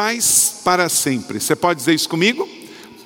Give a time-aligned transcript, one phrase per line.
[0.00, 1.38] paz para sempre.
[1.38, 2.48] Você pode dizer isso comigo?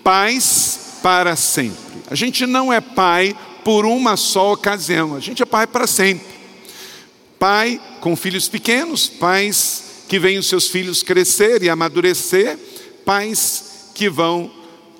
[0.04, 1.76] Paz para sempre.
[2.08, 6.24] A gente não é pai por uma só ocasião, a gente é pai para sempre.
[7.36, 12.56] Pai com filhos pequenos, pais que veem os seus filhos crescer e amadurecer,
[13.04, 14.48] pais que vão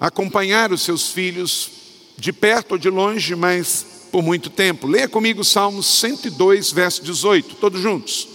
[0.00, 1.70] acompanhar os seus filhos
[2.18, 4.88] de perto ou de longe, mas por muito tempo.
[4.88, 8.26] Leia comigo Salmos 102, verso 18, todos juntos.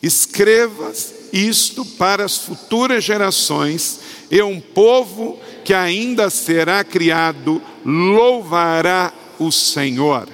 [0.00, 0.92] Escreva
[1.36, 4.00] isto para as futuras gerações,
[4.30, 10.28] e um povo que ainda será criado louvará o Senhor.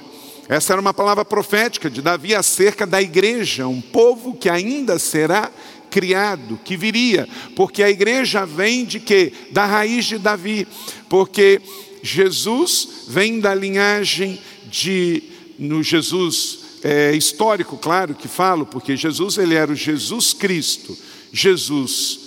[0.49, 5.51] Essa era uma palavra profética de Davi acerca da igreja, um povo que ainda será
[5.91, 9.33] criado, que viria, porque a igreja vem de quê?
[9.51, 10.67] Da raiz de Davi,
[11.09, 11.61] porque
[12.03, 15.23] Jesus vem da linhagem de
[15.59, 20.97] no Jesus é, histórico, claro que falo, porque Jesus ele era o Jesus Cristo,
[21.33, 22.23] Jesus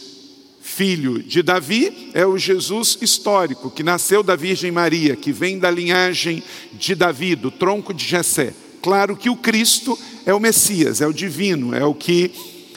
[0.76, 5.72] filho de Davi é o Jesus histórico, que nasceu da Virgem Maria, que vem da
[5.72, 8.54] linhagem de Davi, do tronco de Jessé.
[8.82, 12.30] Claro que o Cristo é o Messias, é o divino, é o que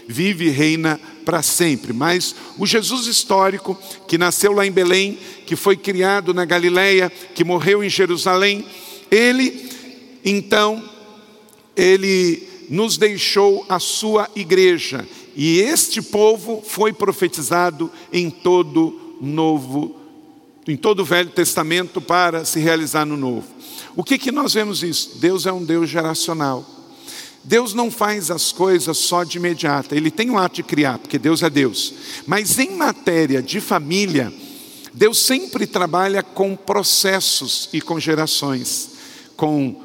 [0.06, 1.92] vive e reina para sempre.
[1.92, 3.76] Mas o Jesus histórico,
[4.06, 8.64] que nasceu lá em Belém, que foi criado na Galileia, que morreu em Jerusalém,
[9.10, 9.68] ele,
[10.24, 10.82] então,
[11.78, 15.08] ele nos deixou a sua igreja.
[15.34, 19.96] E este povo foi profetizado em todo novo,
[20.66, 23.46] em todo o Velho Testamento para se realizar no Novo.
[23.94, 25.18] O que que nós vemos isso?
[25.18, 26.66] Deus é um Deus geracional.
[27.44, 29.94] Deus não faz as coisas só de imediato.
[29.94, 31.94] Ele tem um ato de criar, porque Deus é Deus.
[32.26, 34.32] Mas em matéria de família,
[34.92, 38.90] Deus sempre trabalha com processos e com gerações,
[39.36, 39.80] com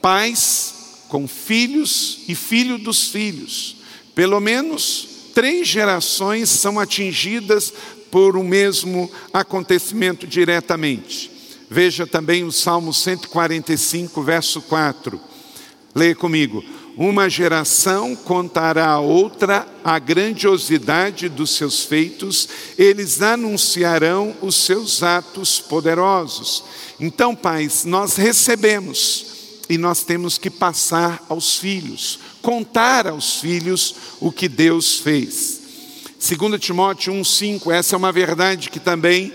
[0.00, 0.75] pais,
[1.08, 3.76] com filhos e filho dos filhos.
[4.14, 7.72] Pelo menos três gerações são atingidas
[8.10, 11.30] por um mesmo acontecimento diretamente.
[11.68, 15.20] Veja também o Salmo 145, verso 4.
[15.94, 16.64] Leia comigo.
[16.96, 25.60] Uma geração contará a outra a grandiosidade dos seus feitos, eles anunciarão os seus atos
[25.60, 26.64] poderosos.
[26.98, 29.35] Então, pais, nós recebemos
[29.68, 35.60] e nós temos que passar aos filhos, contar aos filhos o que Deus fez.
[36.18, 39.32] 2 Timóteo 1,5, essa é uma verdade que também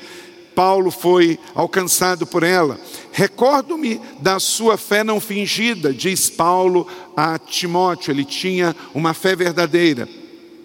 [0.55, 2.79] Paulo foi alcançado por ela.
[3.11, 10.07] Recordo-me da sua fé não fingida, diz Paulo a Timóteo, ele tinha uma fé verdadeira.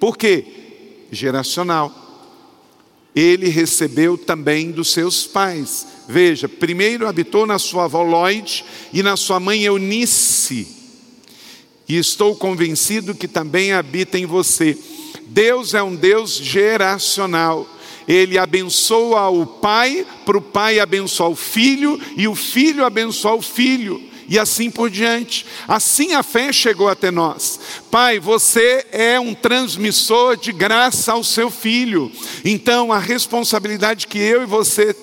[0.00, 0.44] Por quê?
[1.10, 1.92] Geracional.
[3.14, 5.86] Ele recebeu também dos seus pais.
[6.08, 10.68] Veja, primeiro habitou na sua avó Lloyd e na sua mãe Eunice.
[11.88, 14.76] E estou convencido que também habita em você.
[15.26, 17.66] Deus é um Deus geracional.
[18.06, 23.42] Ele abençoa o pai, para o pai abençoar o filho, e o filho abençoar o
[23.42, 25.44] filho, e assim por diante.
[25.66, 27.58] Assim a fé chegou até nós.
[27.90, 32.10] Pai, você é um transmissor de graça ao seu filho.
[32.44, 34.94] Então, a responsabilidade que eu e você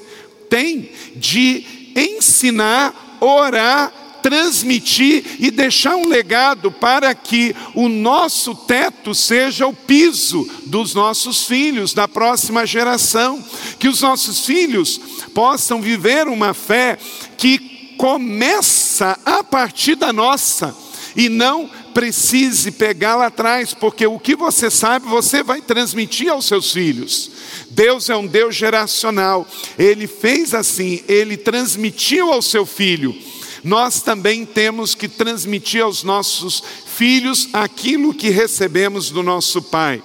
[0.50, 3.92] tem de ensinar, orar,
[4.24, 11.46] transmitir e deixar um legado para que o nosso teto seja o piso dos nossos
[11.46, 13.44] filhos, da próxima geração.
[13.78, 15.00] Que os nossos filhos
[15.34, 16.98] possam viver uma fé
[17.38, 20.76] que começa a partir da nossa
[21.16, 26.46] e não precise pegar lá atrás, porque o que você sabe, você vai transmitir aos
[26.46, 27.32] seus filhos.
[27.70, 29.48] Deus é um Deus geracional.
[29.78, 33.16] Ele fez assim, ele transmitiu ao seu filho.
[33.64, 40.04] Nós também temos que transmitir aos nossos filhos aquilo que recebemos do nosso Pai.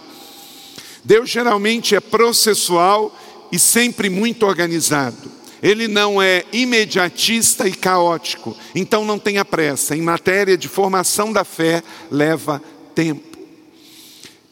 [1.05, 3.17] Deus geralmente é processual
[3.51, 5.38] e sempre muito organizado.
[5.63, 9.97] Ele não é imediatista e caótico, então não tenha pressa.
[9.97, 12.63] Em matéria de formação da fé, leva
[12.95, 13.39] tempo.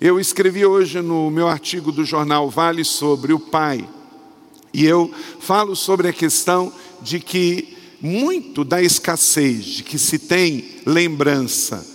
[0.01, 3.89] Eu escrevi hoje no meu artigo do jornal Vale sobre o pai.
[4.75, 5.11] E eu
[5.41, 11.87] falo sobre a questão de que muito da escassez de que se tem lembrança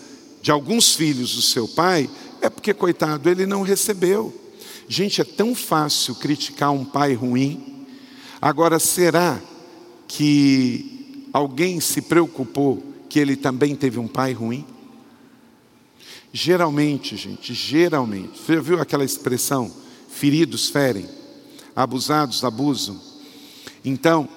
[0.41, 2.09] de alguns filhos do seu pai
[2.41, 4.33] é porque, coitado, ele não recebeu.
[4.87, 7.70] Gente, é tão fácil criticar um pai ruim.
[8.41, 9.39] Agora, será
[10.07, 14.65] que alguém se preocupou que ele também teve um pai ruim?
[16.33, 18.39] Geralmente, gente, geralmente.
[18.39, 19.71] Você viu aquela expressão?
[20.09, 21.07] Feridos ferem,
[21.75, 22.99] abusados abusam.
[23.85, 24.27] Então,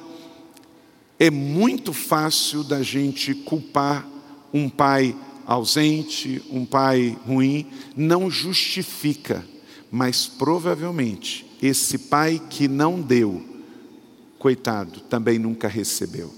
[1.18, 4.06] é muito fácil da gente culpar
[4.52, 5.16] um pai
[5.46, 7.66] ausente, um pai ruim,
[7.96, 9.44] não justifica,
[9.90, 13.53] mas provavelmente esse pai que não deu,
[14.44, 16.30] coitado, também nunca recebeu.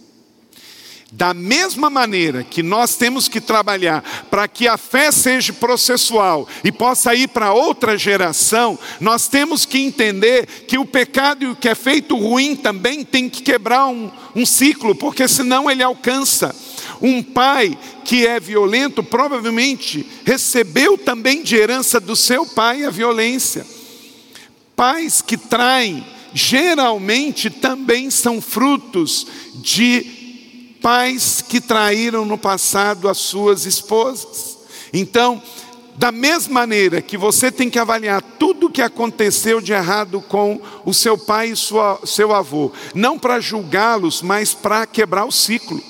[1.11, 4.01] Da mesma maneira que nós temos que trabalhar
[4.31, 9.79] para que a fé seja processual e possa ir para outra geração, nós temos que
[9.79, 14.09] entender que o pecado e o que é feito ruim também tem que quebrar um,
[14.37, 16.55] um ciclo, porque senão ele alcança.
[17.03, 23.67] Um pai que é violento provavelmente recebeu também de herança do seu pai a violência.
[24.77, 33.65] Pais que traem geralmente também são frutos de pais que traíram no passado as suas
[33.65, 34.59] esposas.
[34.93, 35.43] Então,
[35.97, 40.61] da mesma maneira que você tem que avaliar tudo o que aconteceu de errado com
[40.85, 45.83] o seu pai e sua, seu avô, não para julgá-los, mas para quebrar o ciclo.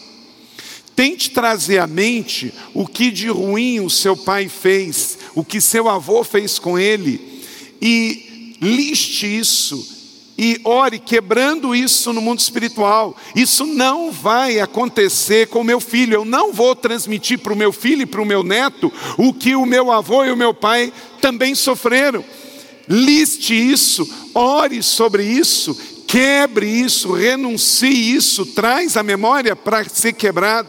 [0.95, 5.89] Tente trazer à mente o que de ruim o seu pai fez, o que seu
[5.89, 7.43] avô fez com ele,
[7.83, 9.96] e liste isso
[10.39, 13.17] e ore quebrando isso no mundo espiritual.
[13.35, 16.15] Isso não vai acontecer com o meu filho.
[16.15, 19.57] Eu não vou transmitir para o meu filho e para o meu neto o que
[19.57, 22.25] o meu avô e o meu pai também sofreram.
[22.89, 25.75] Liste isso, ore sobre isso,
[26.07, 30.69] quebre isso, renuncie isso, traz a memória para ser quebrado.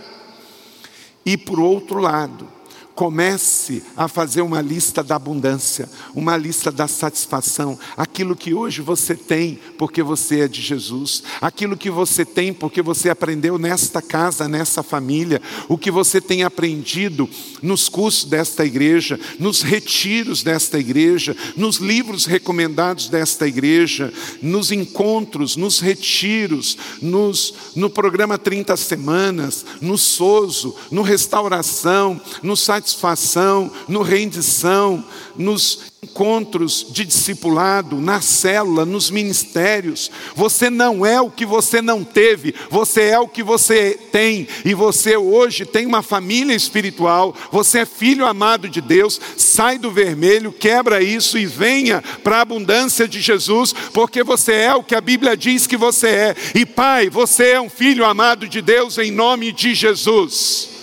[1.26, 2.57] E por outro lado,
[2.98, 9.14] Comece a fazer uma lista da abundância, uma lista da satisfação, aquilo que hoje você
[9.14, 14.48] tem porque você é de Jesus, aquilo que você tem porque você aprendeu nesta casa,
[14.48, 15.40] nessa família,
[15.70, 17.30] o que você tem aprendido
[17.62, 24.12] nos cursos desta igreja, nos retiros desta igreja, nos livros recomendados desta igreja,
[24.42, 32.87] nos encontros, nos retiros, nos, no programa 30 Semanas, no Soso, no Restauração, no site
[32.88, 35.04] satisfação, no rendição,
[35.36, 40.10] nos encontros de discipulado, na célula, nos ministérios.
[40.36, 44.48] Você não é o que você não teve, você é o que você tem.
[44.64, 49.20] E você hoje tem uma família espiritual, você é filho amado de Deus.
[49.36, 54.76] Sai do vermelho, quebra isso e venha para a abundância de Jesus, porque você é
[54.76, 56.36] o que a Bíblia diz que você é.
[56.56, 60.77] E pai, você é um filho amado de Deus em nome de Jesus.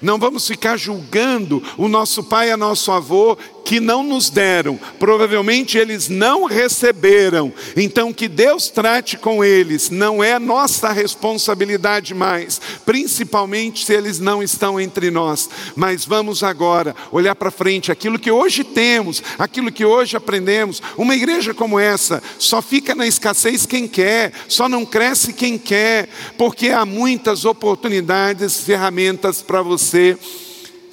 [0.00, 5.76] Não vamos ficar julgando o nosso pai e nosso avô que não nos deram, provavelmente
[5.76, 7.52] eles não receberam.
[7.76, 14.42] Então, que Deus trate com eles, não é nossa responsabilidade mais, principalmente se eles não
[14.42, 15.50] estão entre nós.
[15.76, 20.82] Mas vamos agora olhar para frente, aquilo que hoje temos, aquilo que hoje aprendemos.
[20.96, 26.08] Uma igreja como essa só fica na escassez quem quer, só não cresce quem quer,
[26.36, 30.16] porque há muitas oportunidades, ferramentas para você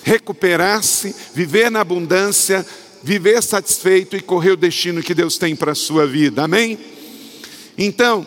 [0.06, 2.64] recuperar-se, viver na abundância,
[3.02, 6.44] viver satisfeito e correr o destino que Deus tem para a sua vida.
[6.44, 6.78] Amém?
[7.76, 8.26] Então,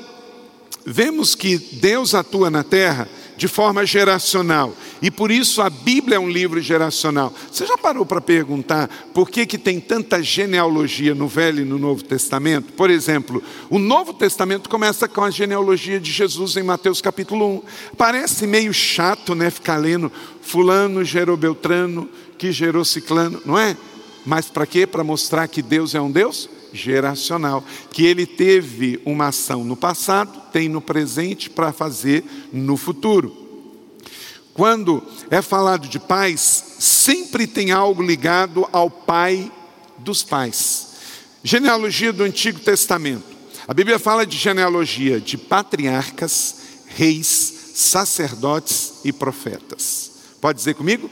[0.85, 3.09] vemos que Deus atua na terra
[3.39, 4.75] de forma geracional.
[5.01, 7.33] E por isso a Bíblia é um livro geracional.
[7.51, 11.79] Você já parou para perguntar por que, que tem tanta genealogia no Velho e no
[11.79, 12.73] Novo Testamento?
[12.73, 13.41] Por exemplo,
[13.71, 17.63] o Novo Testamento começa com a genealogia de Jesus em Mateus capítulo 1.
[17.97, 19.51] Parece meio chato, né?
[19.51, 20.11] Ficar lendo
[20.43, 23.77] fulano gerou Beltrano, que gerou Ciclano, não é?
[24.27, 24.85] Mas para quê?
[24.85, 30.41] Para mostrar que Deus é um Deus geracional, que ele teve uma ação no passado,
[30.53, 33.47] tem no presente para fazer no futuro.
[34.55, 39.53] Quando é falado de pais, sempre tem algo ligado ao pai
[39.99, 40.89] dos pais.
[41.45, 43.25] Genealogia do Antigo Testamento.
[43.69, 46.57] A Bíblia fala de genealogia de patriarcas,
[46.87, 50.11] reis, sacerdotes e profetas.
[50.41, 51.09] Pode dizer comigo?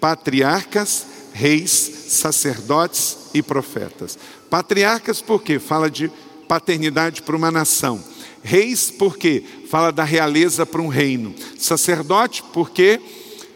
[0.00, 1.70] Patriarcas, reis,
[2.08, 4.18] sacerdotes e profetas.
[4.50, 6.10] Patriarcas, porque fala de
[6.46, 8.02] paternidade para uma nação.
[8.42, 11.34] Reis, porque fala da realeza para um reino.
[11.58, 13.00] Sacerdote, porque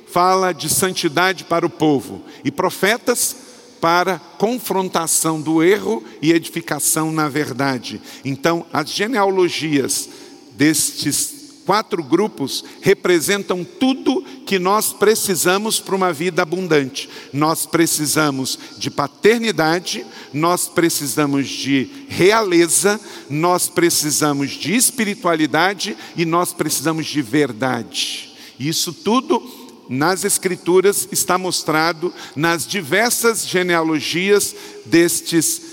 [0.06, 2.22] fala de santidade para o povo.
[2.44, 3.36] E profetas,
[3.80, 8.00] para confrontação do erro e edificação na verdade.
[8.24, 10.08] Então, as genealogias
[10.56, 17.08] destes quatro grupos representam tudo que nós precisamos para uma vida abundante.
[17.32, 23.00] Nós precisamos de paternidade, nós precisamos de realeza,
[23.30, 28.32] nós precisamos de espiritualidade e nós precisamos de verdade.
[28.58, 29.42] Isso tudo
[29.88, 34.54] nas Escrituras está mostrado nas diversas genealogias
[34.86, 35.71] destes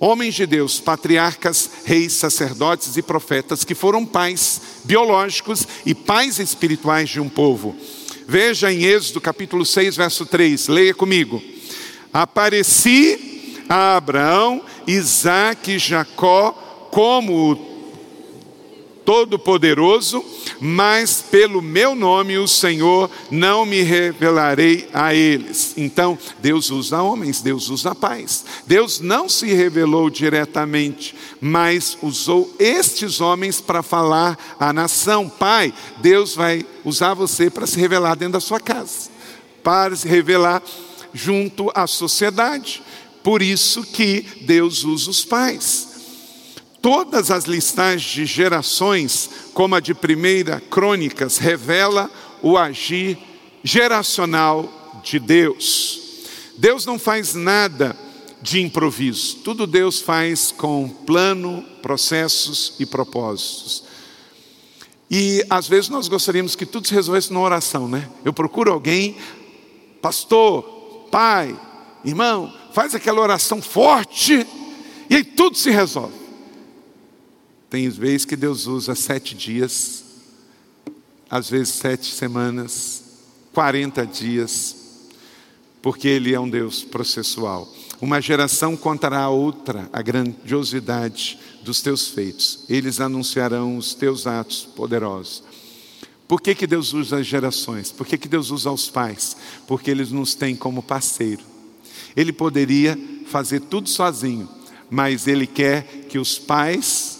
[0.00, 7.08] homens de Deus, patriarcas, reis, sacerdotes e profetas, que foram pais biológicos e pais espirituais
[7.08, 7.76] de um povo.
[8.26, 11.42] Veja em Êxodo capítulo 6, verso 3, leia comigo.
[12.12, 16.52] Apareci a Abraão, Isaque e Jacó
[16.90, 17.77] como o
[19.08, 20.22] Todo-Poderoso,
[20.60, 25.72] mas pelo meu nome o Senhor não me revelarei a eles.
[25.78, 28.44] Então, Deus usa homens, Deus usa pais.
[28.66, 35.26] Deus não se revelou diretamente, mas usou estes homens para falar à nação.
[35.26, 35.72] Pai,
[36.02, 39.08] Deus vai usar você para se revelar dentro da sua casa,
[39.64, 40.62] para se revelar
[41.14, 42.82] junto à sociedade.
[43.22, 45.87] Por isso que Deus usa os pais.
[46.80, 53.18] Todas as listagens de gerações, como a de Primeira Crônicas, revela o agir
[53.64, 56.00] geracional de Deus.
[56.56, 57.96] Deus não faz nada
[58.40, 63.84] de improviso, tudo Deus faz com plano, processos e propósitos.
[65.10, 68.08] E às vezes nós gostaríamos que tudo se resolvesse numa oração, né?
[68.24, 69.16] Eu procuro alguém,
[70.00, 70.62] pastor,
[71.10, 71.58] pai,
[72.04, 74.46] irmão, faz aquela oração forte
[75.08, 76.27] e aí tudo se resolve.
[77.70, 80.04] Tem vezes que Deus usa sete dias,
[81.28, 83.02] às vezes sete semanas,
[83.52, 84.74] quarenta dias,
[85.82, 87.70] porque Ele é um Deus processual.
[88.00, 94.64] Uma geração contará a outra a grandiosidade dos teus feitos, eles anunciarão os teus atos
[94.64, 95.42] poderosos.
[96.26, 97.90] Por que, que Deus usa as gerações?
[97.90, 99.36] Por que, que Deus usa os pais?
[99.66, 101.42] Porque eles nos têm como parceiro.
[102.14, 104.48] Ele poderia fazer tudo sozinho,
[104.90, 107.17] mas Ele quer que os pais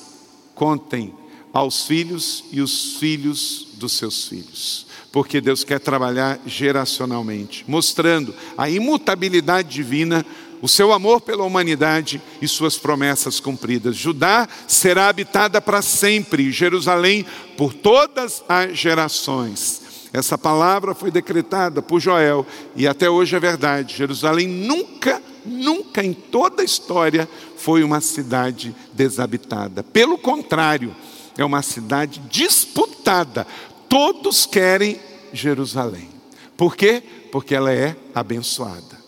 [0.59, 1.15] contem
[1.53, 4.87] aos filhos e os filhos dos seus filhos.
[5.13, 10.27] Porque Deus quer trabalhar geracionalmente, mostrando a imutabilidade divina,
[10.61, 13.97] o seu amor pela humanidade e suas promessas cumpridas.
[13.97, 17.25] Judá será habitada para sempre, Jerusalém
[17.57, 19.88] por todas as gerações.
[20.13, 23.97] Essa palavra foi decretada por Joel e até hoje é verdade.
[23.97, 29.83] Jerusalém nunca, nunca em toda a história foi uma cidade desabitada.
[29.83, 30.95] Pelo contrário,
[31.37, 33.47] é uma cidade disputada.
[33.89, 34.99] Todos querem
[35.33, 36.09] Jerusalém.
[36.57, 37.03] Por quê?
[37.31, 38.99] Porque ela é abençoada.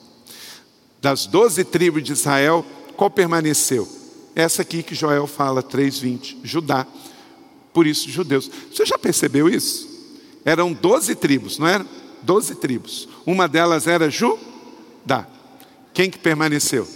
[1.00, 2.64] Das doze tribos de Israel,
[2.96, 3.88] qual permaneceu?
[4.34, 6.86] Essa aqui que Joel fala, 3,20, Judá.
[7.72, 8.50] Por isso, judeus.
[8.72, 9.89] Você já percebeu isso?
[10.44, 11.86] Eram doze tribos, não era?
[12.22, 13.08] Doze tribos.
[13.26, 15.26] Uma delas era Judá.
[15.92, 16.86] Quem que permaneceu?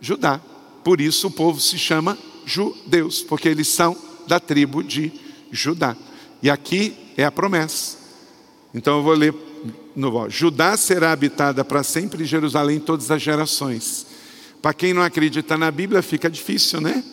[0.00, 0.40] Judá.
[0.82, 3.96] Por isso o povo se chama judeus, porque eles são
[4.26, 5.12] da tribo de
[5.50, 5.96] Judá.
[6.42, 7.98] E aqui é a promessa.
[8.74, 9.34] Então eu vou ler
[9.94, 14.06] no Judá será habitada para sempre Jerusalém todas as gerações.
[14.60, 17.04] Para quem não acredita na Bíblia fica difícil, né?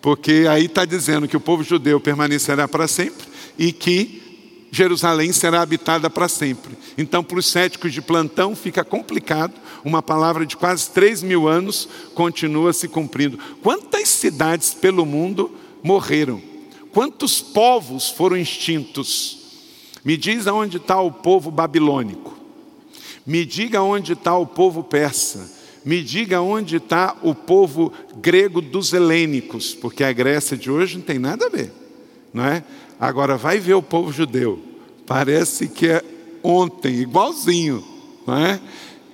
[0.00, 4.22] Porque aí está dizendo que o povo judeu permanecerá para sempre e que
[4.70, 6.76] Jerusalém será habitada para sempre.
[6.98, 9.54] Então, para os céticos de plantão, fica complicado.
[9.84, 13.38] Uma palavra de quase 3 mil anos continua se cumprindo.
[13.62, 16.42] Quantas cidades pelo mundo morreram?
[16.92, 19.38] Quantos povos foram extintos?
[20.04, 22.36] Me diz aonde está o povo babilônico.
[23.24, 25.50] Me diga onde está o povo persa.
[25.84, 31.04] Me diga onde está o povo grego dos helênicos, porque a Grécia de hoje não
[31.04, 31.70] tem nada a ver,
[32.32, 32.64] não é?
[33.04, 34.58] Agora vai ver o povo judeu.
[35.06, 36.02] Parece que é
[36.42, 37.84] ontem, igualzinho,
[38.26, 38.58] não é?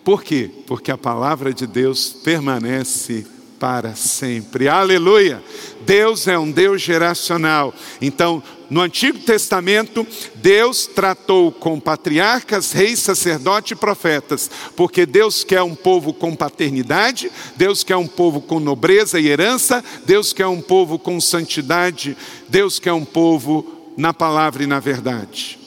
[0.05, 0.49] Por quê?
[0.65, 3.27] Porque a palavra de Deus permanece
[3.59, 4.69] para sempre.
[4.69, 5.43] Aleluia!
[5.85, 7.75] Deus é um Deus geracional.
[8.01, 10.07] Então, no Antigo Testamento,
[10.37, 17.31] Deus tratou com patriarcas, reis, sacerdotes e profetas, porque Deus quer um povo com paternidade,
[17.57, 22.17] Deus quer um povo com nobreza e herança, Deus quer um povo com santidade,
[22.49, 25.59] Deus quer um povo na palavra e na verdade.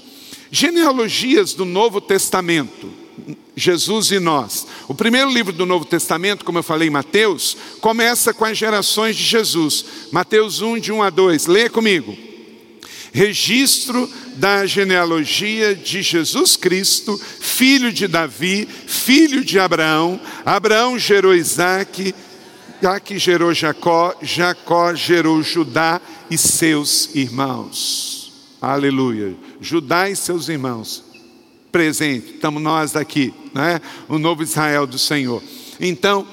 [0.52, 2.92] Genealogias do Novo Testamento.
[3.56, 4.66] Jesus e nós.
[4.88, 9.24] O primeiro livro do Novo Testamento, como eu falei, Mateus, começa com as gerações de
[9.24, 9.86] Jesus.
[10.12, 11.46] Mateus 1, de 1 a 2.
[11.46, 12.18] Leia comigo.
[13.14, 20.20] Registro da genealogia de Jesus Cristo, filho de Davi, filho de Abraão.
[20.44, 22.16] Abraão gerou Isaac,
[22.82, 28.23] Isaac gerou Jacó, Jacó gerou Judá e seus irmãos.
[28.64, 29.36] Aleluia.
[29.60, 31.04] Judá e seus irmãos
[31.70, 33.82] presente, estamos nós aqui, né?
[34.08, 35.44] o novo Israel do Senhor.
[35.82, 36.26] Então,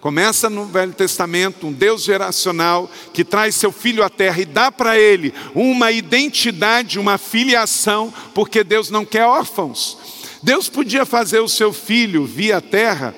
[0.00, 4.70] começa no Velho Testamento, um Deus geracional que traz seu filho à terra e dá
[4.70, 9.98] para ele uma identidade, uma filiação, porque Deus não quer órfãos.
[10.44, 13.12] Deus podia fazer o seu filho vir à terra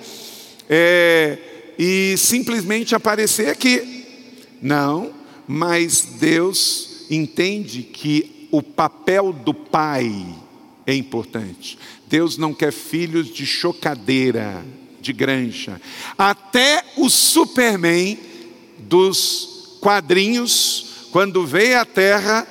[0.70, 1.36] é,
[1.78, 4.06] e simplesmente aparecer aqui.
[4.62, 5.12] Não,
[5.46, 10.26] mas Deus entende que o papel do pai
[10.86, 11.78] é importante.
[12.06, 14.64] Deus não quer filhos de chocadeira.
[15.00, 15.80] de granja.
[16.18, 18.18] Até o Superman
[18.78, 22.46] dos quadrinhos, quando veio à Terra,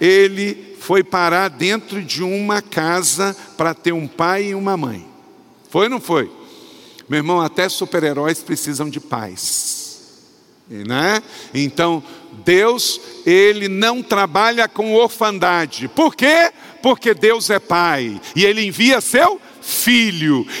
[0.00, 5.06] ele foi parar dentro de uma casa para ter um pai e uma mãe.
[5.70, 6.30] Foi ou não foi?
[7.08, 9.81] Meu irmão, até super-heróis precisam de paz.
[10.68, 11.22] Né?
[11.52, 12.02] Então,
[12.44, 15.88] Deus, ele não trabalha com orfandade.
[15.88, 16.50] Por quê?
[16.82, 19.40] Porque Deus é pai e ele envia seu.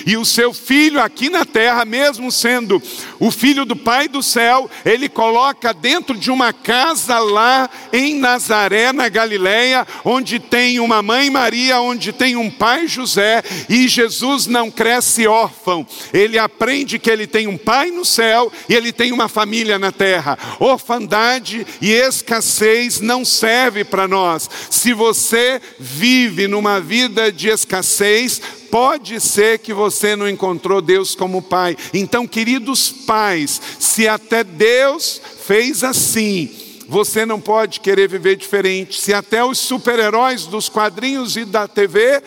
[0.06, 2.82] E o seu filho aqui na terra, mesmo sendo
[3.18, 8.92] o filho do Pai do céu, ele coloca dentro de uma casa lá em Nazaré,
[8.92, 14.70] na Galileia, onde tem uma mãe Maria, onde tem um pai José, e Jesus não
[14.70, 15.86] cresce órfão.
[16.12, 19.90] Ele aprende que ele tem um pai no céu e ele tem uma família na
[19.92, 20.38] terra.
[20.60, 24.48] Orfandade e escassez não serve para nós.
[24.70, 28.40] Se você vive numa vida de escassez,
[28.72, 31.76] Pode ser que você não encontrou Deus como Pai.
[31.92, 36.50] Então, queridos pais, se até Deus fez assim,
[36.88, 38.98] você não pode querer viver diferente.
[38.98, 42.22] Se até os super-heróis dos quadrinhos e da TV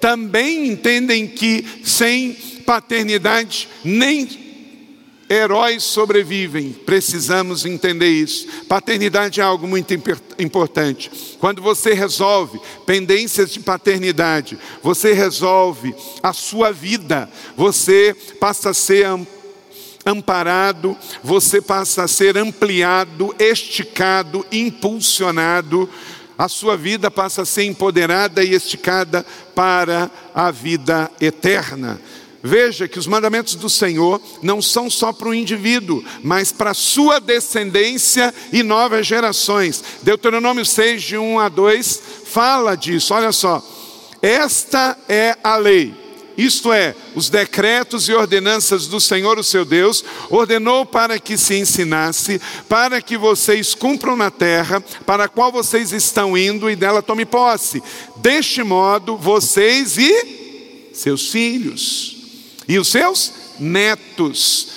[0.00, 2.32] também entendem que sem
[2.64, 4.47] paternidade nem
[5.30, 8.46] Heróis sobrevivem, precisamos entender isso.
[8.66, 9.92] Paternidade é algo muito
[10.38, 11.10] importante.
[11.38, 19.06] Quando você resolve pendências de paternidade, você resolve a sua vida, você passa a ser
[20.06, 25.88] amparado, você passa a ser ampliado, esticado, impulsionado,
[26.38, 32.00] a sua vida passa a ser empoderada e esticada para a vida eterna.
[32.42, 36.74] Veja que os mandamentos do Senhor não são só para o indivíduo, mas para a
[36.74, 39.82] sua descendência e novas gerações.
[40.02, 43.12] Deuteronômio 6, de 1 a 2, fala disso.
[43.12, 43.60] Olha só,
[44.22, 45.92] esta é a lei.
[46.36, 51.56] Isto é, os decretos e ordenanças do Senhor, o seu Deus, ordenou para que se
[51.56, 57.02] ensinasse, para que vocês cumpram na terra, para a qual vocês estão indo e dela
[57.02, 57.82] tome posse.
[58.18, 62.17] Deste modo, vocês e seus filhos
[62.68, 64.68] e os seus netos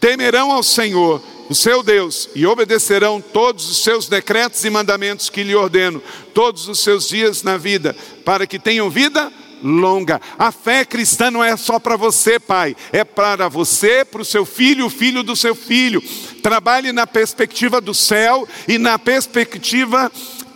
[0.00, 5.44] temerão ao Senhor, o seu Deus, e obedecerão todos os seus decretos e mandamentos que
[5.44, 7.94] lhe ordeno, todos os seus dias na vida,
[8.24, 9.30] para que tenham vida
[9.62, 10.20] longa.
[10.38, 14.44] A fé cristã não é só para você, pai, é para você, para o seu
[14.44, 16.02] filho, o filho do seu filho.
[16.42, 20.10] Trabalhe na perspectiva do céu e na perspectiva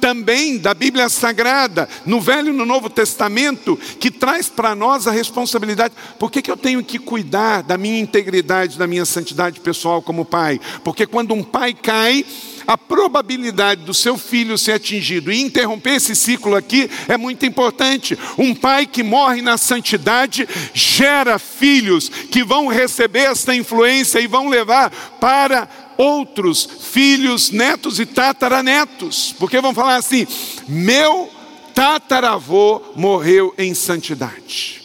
[0.07, 5.11] também da Bíblia Sagrada, no Velho e no Novo Testamento, que traz para nós a
[5.11, 5.95] responsabilidade.
[6.17, 10.25] Por que, que eu tenho que cuidar da minha integridade, da minha santidade pessoal como
[10.25, 10.61] pai?
[10.85, 12.25] Porque quando um pai cai,
[12.69, 18.17] a probabilidade do seu filho ser atingido e interromper esse ciclo aqui é muito importante.
[18.39, 24.49] Um pai que morre na santidade gera filhos que vão receber esta influência e vão
[24.49, 24.91] levar
[25.21, 30.27] para outros filhos, netos e tataranetos, porque vão falar assim:
[30.69, 31.31] meu
[31.75, 34.83] tataravô morreu em santidade.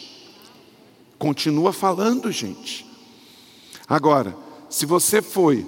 [1.18, 2.86] Continua falando, gente.
[3.88, 4.36] Agora,
[4.68, 5.66] se você foi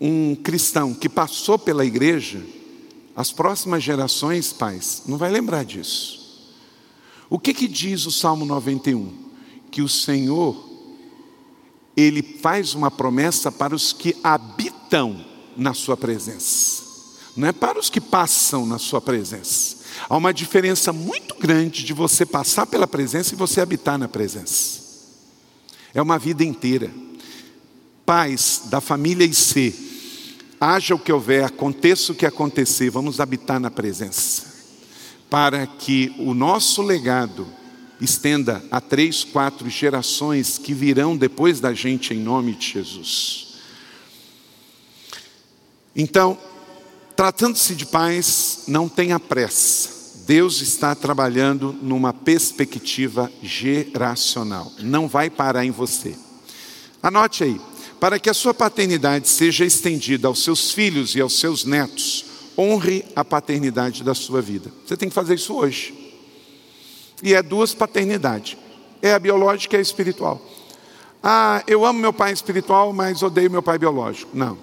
[0.00, 2.44] um cristão que passou pela igreja,
[3.14, 6.22] as próximas gerações, pais, não vai lembrar disso.
[7.28, 9.12] O que que diz o Salmo 91?
[9.70, 10.71] Que o Senhor
[11.96, 15.24] ele faz uma promessa para os que habitam
[15.56, 16.82] na sua presença,
[17.36, 19.82] não é para os que passam na sua presença.
[20.08, 24.80] Há uma diferença muito grande de você passar pela presença e você habitar na presença.
[25.94, 26.90] É uma vida inteira.
[28.04, 29.74] Pais da família IC,
[30.60, 34.44] haja o que houver, aconteça o que acontecer, vamos habitar na presença,
[35.30, 37.46] para que o nosso legado
[38.04, 43.54] estenda a três, quatro gerações que virão depois da gente em nome de Jesus.
[45.94, 46.38] Então,
[47.14, 50.02] tratando-se de paz, não tenha pressa.
[50.26, 54.72] Deus está trabalhando numa perspectiva geracional.
[54.80, 56.14] Não vai parar em você.
[57.02, 57.60] Anote aí,
[58.00, 62.24] para que a sua paternidade seja estendida aos seus filhos e aos seus netos,
[62.56, 64.72] honre a paternidade da sua vida.
[64.86, 66.01] Você tem que fazer isso hoje.
[67.22, 68.56] E é duas paternidades:
[69.00, 70.42] é a biológica e a espiritual.
[71.22, 74.36] Ah, eu amo meu pai espiritual, mas odeio meu pai biológico.
[74.36, 74.58] Não.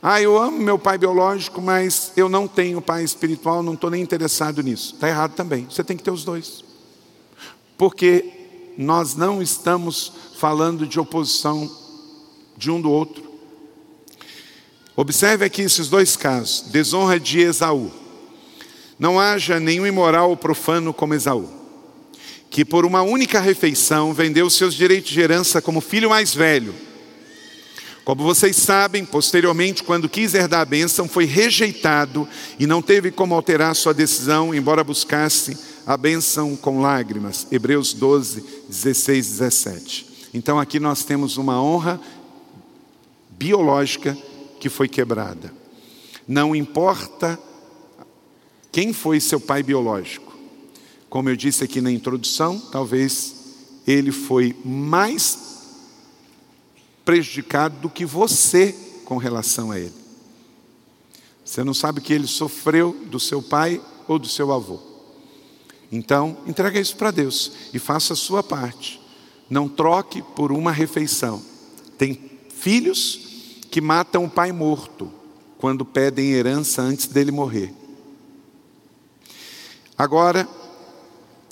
[0.00, 4.02] Ah, eu amo meu pai biológico, mas eu não tenho pai espiritual, não estou nem
[4.02, 4.94] interessado nisso.
[4.94, 5.66] Está errado também.
[5.68, 6.64] Você tem que ter os dois.
[7.76, 8.24] Porque
[8.78, 11.70] nós não estamos falando de oposição
[12.56, 13.28] de um do outro.
[14.96, 17.90] Observe aqui esses dois casos: desonra de Esaú.
[18.98, 21.57] Não haja nenhum imoral ou profano como Esaú
[22.50, 26.74] que por uma única refeição vendeu seus direitos de herança como filho mais velho.
[28.04, 32.26] Como vocês sabem, posteriormente, quando quis herdar a bênção, foi rejeitado
[32.58, 37.46] e não teve como alterar sua decisão, embora buscasse a bênção com lágrimas.
[37.50, 40.06] Hebreus 12, 16, 17.
[40.32, 42.00] Então aqui nós temos uma honra
[43.30, 44.16] biológica
[44.58, 45.52] que foi quebrada.
[46.26, 47.38] Não importa
[48.72, 50.27] quem foi seu pai biológico.
[51.08, 53.34] Como eu disse aqui na introdução, talvez
[53.86, 55.38] ele foi mais
[57.04, 59.94] prejudicado do que você com relação a ele.
[61.42, 64.78] Você não sabe que ele sofreu do seu pai ou do seu avô.
[65.90, 69.00] Então, entrega isso para Deus e faça a sua parte.
[69.48, 71.42] Não troque por uma refeição.
[71.96, 73.18] Tem filhos
[73.70, 75.10] que matam o pai morto
[75.56, 77.72] quando pedem herança antes dele morrer.
[79.96, 80.46] Agora,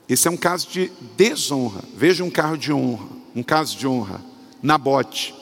[0.08, 1.82] esse é um caso de desonra.
[1.96, 4.20] Veja um carro de honra, um caso de honra.
[4.62, 5.34] Nabote.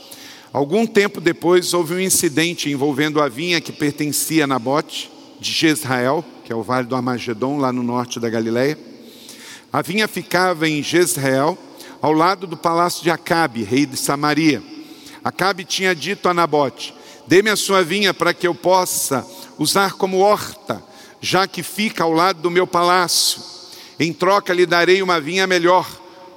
[0.52, 6.24] Algum tempo depois houve um incidente envolvendo a vinha que pertencia a Nabote, de Jezrael,
[6.44, 8.78] que é o vale do Armagedon, lá no norte da Galileia.
[9.72, 11.58] A vinha ficava em Jezreel,
[12.00, 14.62] ao lado do palácio de Acabe, rei de Samaria.
[15.24, 16.94] Acabe tinha dito a Nabote:
[17.26, 19.26] Dê-me a sua vinha para que eu possa
[19.58, 20.82] usar como horta,
[21.20, 23.53] já que fica ao lado do meu palácio.
[23.98, 25.88] Em troca lhe darei uma vinha melhor,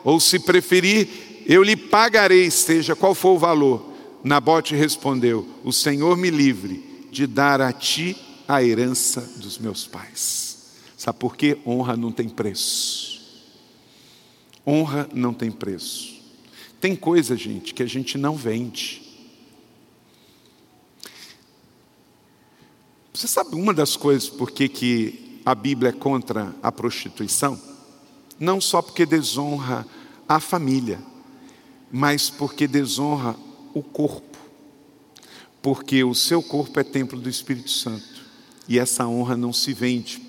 [0.04, 3.94] ou se preferir, eu lhe pagarei, seja qual for o valor.
[4.24, 8.16] Nabote respondeu: O Senhor me livre de dar a ti
[8.48, 10.58] a herança dos meus pais.
[10.98, 11.58] Sabe por quê?
[11.66, 13.22] Honra não tem preço.
[14.66, 16.18] Honra não tem preço.
[16.80, 19.02] Tem coisa, gente, que a gente não vende.
[23.14, 27.58] Você sabe uma das coisas por que, que a Bíblia é contra a prostituição?
[28.38, 29.88] Não só porque desonra
[30.28, 31.02] a família,
[31.90, 33.34] mas porque desonra
[33.74, 34.38] o corpo,
[35.62, 38.26] porque o seu corpo é templo do Espírito Santo
[38.68, 40.22] e essa honra não se vende.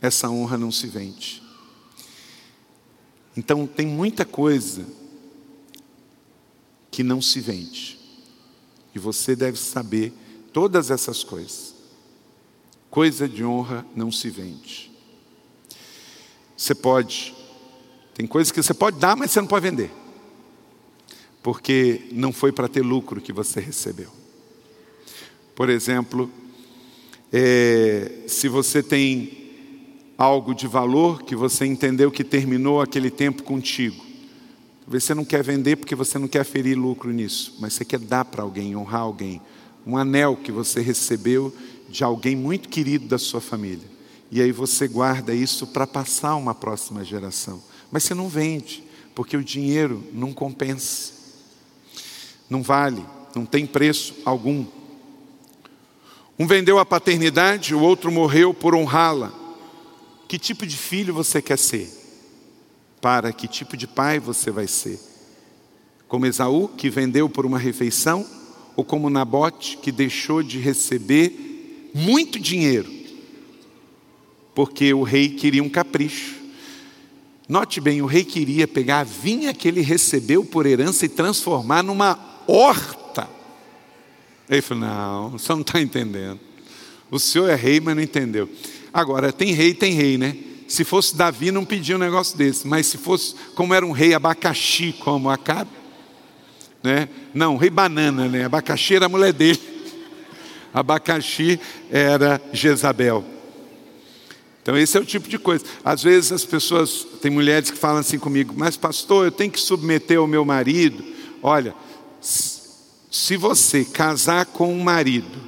[0.00, 1.42] Essa honra não se vende.
[3.36, 4.86] Então, tem muita coisa
[6.92, 7.98] que não se vende,
[8.94, 10.12] e você deve saber
[10.52, 11.77] todas essas coisas.
[12.98, 14.90] Coisa de honra não se vende.
[16.56, 17.32] Você pode,
[18.12, 19.88] tem coisas que você pode dar, mas você não pode vender
[21.40, 24.10] porque não foi para ter lucro que você recebeu.
[25.54, 26.28] Por exemplo,
[27.32, 29.52] é, se você tem
[30.18, 34.04] algo de valor que você entendeu que terminou aquele tempo contigo,
[34.80, 38.00] talvez você não quer vender porque você não quer ferir lucro nisso, mas você quer
[38.00, 39.40] dar para alguém, honrar alguém.
[39.86, 41.54] Um anel que você recebeu
[41.88, 43.86] de alguém muito querido da sua família.
[44.30, 47.62] E aí você guarda isso para passar uma próxima geração.
[47.90, 48.82] Mas você não vende,
[49.14, 51.18] porque o dinheiro não compensa
[52.48, 54.64] não vale, não tem preço algum.
[56.38, 59.32] Um vendeu a paternidade, o outro morreu por honrá-la.
[60.26, 61.92] Que tipo de filho você quer ser?
[63.00, 64.98] Para que tipo de pai você vai ser?
[66.06, 68.26] Como Esaú, que vendeu por uma refeição,
[68.76, 71.47] ou como Nabote, que deixou de receber
[71.94, 72.90] muito dinheiro,
[74.54, 76.36] porque o rei queria um capricho.
[77.48, 81.82] Note bem, o rei queria pegar a vinha que ele recebeu por herança e transformar
[81.82, 83.28] numa horta.
[84.48, 86.40] Ele falou: Não, você não está entendendo.
[87.10, 88.48] O senhor é rei, mas não entendeu.
[88.92, 90.36] Agora, tem rei, tem rei, né?
[90.66, 92.66] Se fosse Davi, não pedia um negócio desse.
[92.66, 95.70] Mas se fosse, como era um rei abacaxi, como Acabe,
[96.82, 97.08] né?
[97.32, 98.44] Não, rei banana, né?
[98.44, 99.77] Abacaxi era a mulher dele.
[100.72, 103.24] Abacaxi era Jezabel.
[104.62, 105.64] Então, esse é o tipo de coisa.
[105.82, 109.60] Às vezes as pessoas, tem mulheres que falam assim comigo, mas pastor, eu tenho que
[109.60, 111.02] submeter o meu marido.
[111.42, 111.74] Olha,
[112.20, 115.38] se você casar com um marido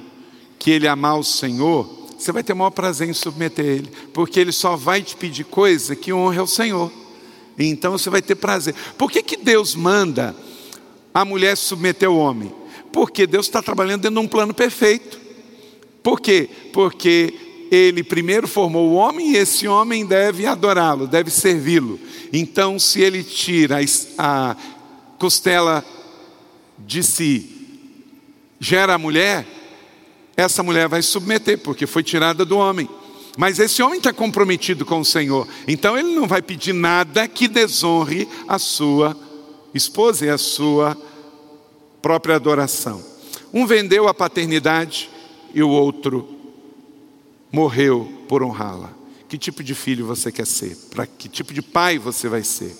[0.57, 4.39] que ele amar o Senhor, você vai ter o maior prazer em submeter ele, porque
[4.39, 6.91] ele só vai te pedir coisa que honre ao Senhor.
[7.57, 8.73] Então você vai ter prazer.
[8.97, 10.35] Por que, que Deus manda
[11.13, 12.51] a mulher submeter o homem?
[12.91, 15.19] Porque Deus está trabalhando dentro de um plano perfeito.
[16.03, 16.49] Por quê?
[16.73, 17.33] Porque
[17.71, 21.99] ele primeiro formou o homem e esse homem deve adorá-lo, deve servi-lo.
[22.33, 23.77] Então, se ele tira
[24.17, 24.55] a
[25.17, 25.85] costela
[26.77, 27.49] de si
[28.59, 29.45] gera a mulher,
[30.35, 32.89] essa mulher vai submeter, porque foi tirada do homem.
[33.37, 37.47] Mas esse homem está comprometido com o Senhor, então ele não vai pedir nada que
[37.47, 39.17] desonre a sua
[39.73, 40.97] esposa e a sua
[42.01, 43.03] própria adoração.
[43.53, 45.09] Um vendeu a paternidade
[45.53, 46.27] e o outro
[47.51, 48.93] morreu por honrá-la.
[49.27, 50.75] Que tipo de filho você quer ser?
[50.89, 52.75] Para que tipo de pai você vai ser?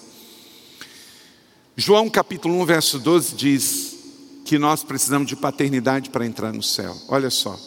[1.76, 3.98] João capítulo 1, verso 12 diz
[4.44, 6.96] que nós precisamos de paternidade para entrar no céu.
[7.08, 7.58] Olha só.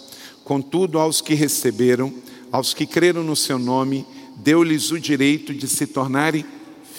[0.45, 2.13] Contudo, aos que receberam,
[2.53, 6.45] aos que creram no seu nome, deu-lhes o direito de se tornarem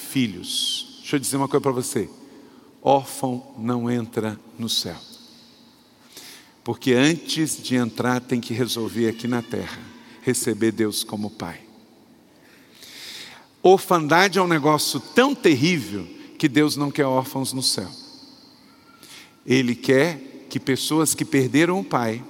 [0.09, 0.97] filhos.
[1.01, 2.09] Deixa eu dizer uma coisa para você:
[2.85, 4.95] órfão não entra no céu.
[6.63, 9.79] Porque antes de entrar, tem que resolver aqui na terra,
[10.21, 11.61] receber Deus como Pai.
[13.63, 17.89] Orfandade é um negócio tão terrível que Deus não quer órfãos no céu.
[19.43, 22.23] Ele quer que pessoas que perderam o pai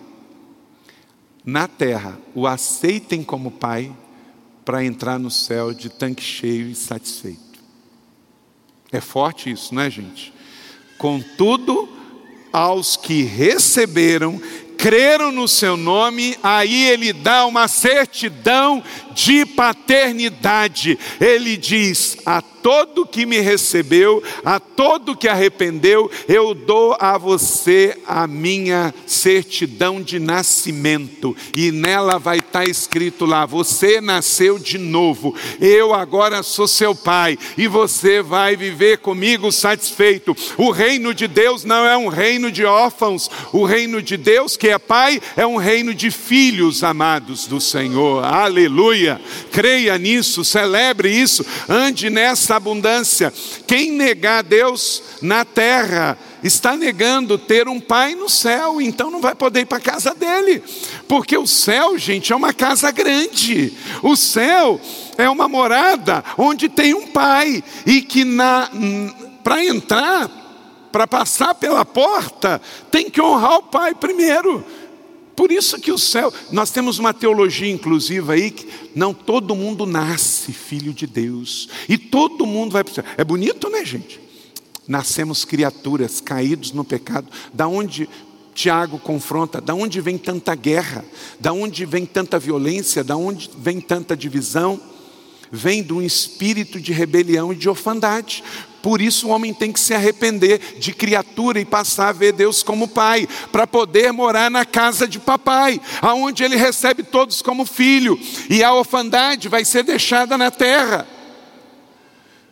[1.43, 3.93] na terra o aceitem como pai
[4.63, 7.59] para entrar no céu de tanque cheio e satisfeito.
[8.91, 10.34] É forte isso, não é, gente?
[10.97, 11.89] Contudo,
[12.51, 14.41] aos que receberam,
[14.77, 20.99] creram no seu nome, aí ele dá uma certidão de paternidade.
[21.19, 27.97] Ele diz: A todo que me recebeu, a todo que arrependeu, eu dou a você
[28.07, 31.35] a minha certidão de nascimento.
[31.55, 37.37] E nela vai estar escrito lá: Você nasceu de novo, eu agora sou seu pai,
[37.57, 40.35] e você vai viver comigo satisfeito.
[40.57, 44.69] O reino de Deus não é um reino de órfãos, o reino de Deus, que
[44.69, 48.23] é pai, é um reino de filhos amados do Senhor.
[48.23, 49.19] Aleluia.
[49.51, 53.33] Creia nisso, celebre isso, ande nessa abundância.
[53.67, 59.33] Quem negar Deus na terra, está negando ter um pai no céu, então não vai
[59.33, 60.61] poder ir para a casa dele,
[61.07, 63.73] porque o céu, gente, é uma casa grande.
[64.03, 64.79] O céu
[65.17, 68.23] é uma morada onde tem um pai e que
[69.43, 70.29] para entrar,
[70.91, 74.63] para passar pela porta, tem que honrar o pai primeiro.
[75.35, 79.85] Por isso que o céu, nós temos uma teologia inclusiva aí que não todo mundo
[79.85, 83.03] nasce filho de Deus e todo mundo vai para o céu.
[83.17, 84.24] É bonito, né, gente?
[84.87, 87.27] Nascemos criaturas caídos no pecado.
[87.53, 88.09] Da onde
[88.53, 91.03] Tiago confronta, da onde vem tanta guerra?
[91.39, 93.03] Da onde vem tanta violência?
[93.03, 94.79] Da onde vem tanta divisão?
[95.51, 98.43] Vem de um espírito de rebelião e de orfandade.
[98.81, 102.61] Por isso o homem tem que se arrepender de criatura e passar a ver Deus
[102.61, 108.19] como pai, para poder morar na casa de papai, aonde ele recebe todos como filho,
[108.47, 111.07] e a orfandade vai ser deixada na terra.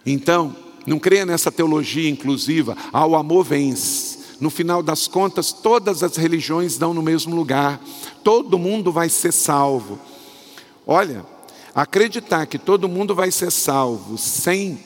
[0.04, 4.20] Então, não creia nessa teologia inclusiva, ao amor vence.
[4.40, 7.82] No final das contas, todas as religiões dão no mesmo lugar,
[8.24, 10.00] todo mundo vai ser salvo.
[10.86, 11.26] Olha,
[11.74, 14.80] acreditar que todo mundo vai ser salvo sem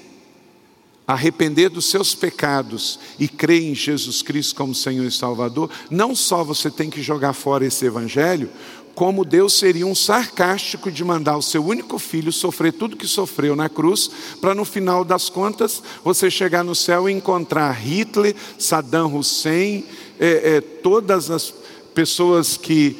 [1.07, 6.43] arrepender dos seus pecados e crer em Jesus Cristo como Senhor e Salvador, não só
[6.43, 8.49] você tem que jogar fora esse evangelho,
[8.97, 13.55] como Deus seria um sarcástico de mandar o seu único filho sofrer tudo que sofreu
[13.55, 14.09] na cruz,
[14.41, 19.85] para no final das contas você chegar no céu e encontrar Hitler, Saddam Hussein,
[20.19, 21.53] é, é, todas as
[21.93, 22.97] pessoas que.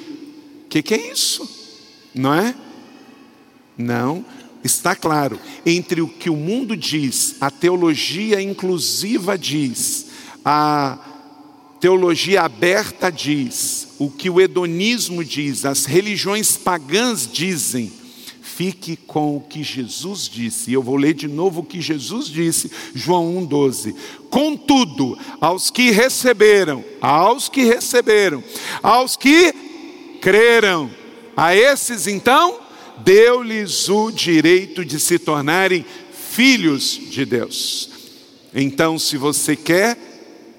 [0.69, 1.49] que que é isso?
[2.13, 2.53] Não é?
[3.75, 4.23] Não,
[4.63, 10.10] está claro, entre o que o mundo diz, a teologia inclusiva diz,
[10.45, 10.99] a
[11.79, 17.91] teologia aberta diz, o que o hedonismo diz, as religiões pagãs dizem,
[18.41, 20.71] fique com o que Jesus disse.
[20.71, 23.95] E eu vou ler de novo o que Jesus disse, João 1,12.
[24.29, 28.43] Contudo, aos que receberam, aos que receberam,
[28.81, 29.53] aos que
[30.21, 30.89] creram,
[31.36, 32.60] a esses então,
[33.03, 35.86] deu-lhes o direito de se tornarem
[36.31, 37.89] filhos de Deus.
[38.53, 39.97] Então, se você quer,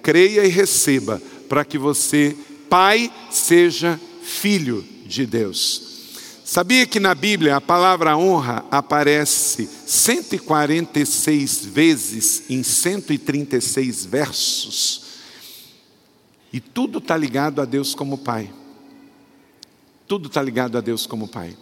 [0.02, 2.36] creia e receba, para que você,
[2.68, 5.88] pai, seja filho de Deus.
[6.44, 15.02] Sabia que na Bíblia a palavra honra aparece 146 vezes em 136 versos?
[16.50, 18.50] E tudo está ligado a Deus como Pai.
[20.06, 21.54] Tudo está ligado a Deus como Pai.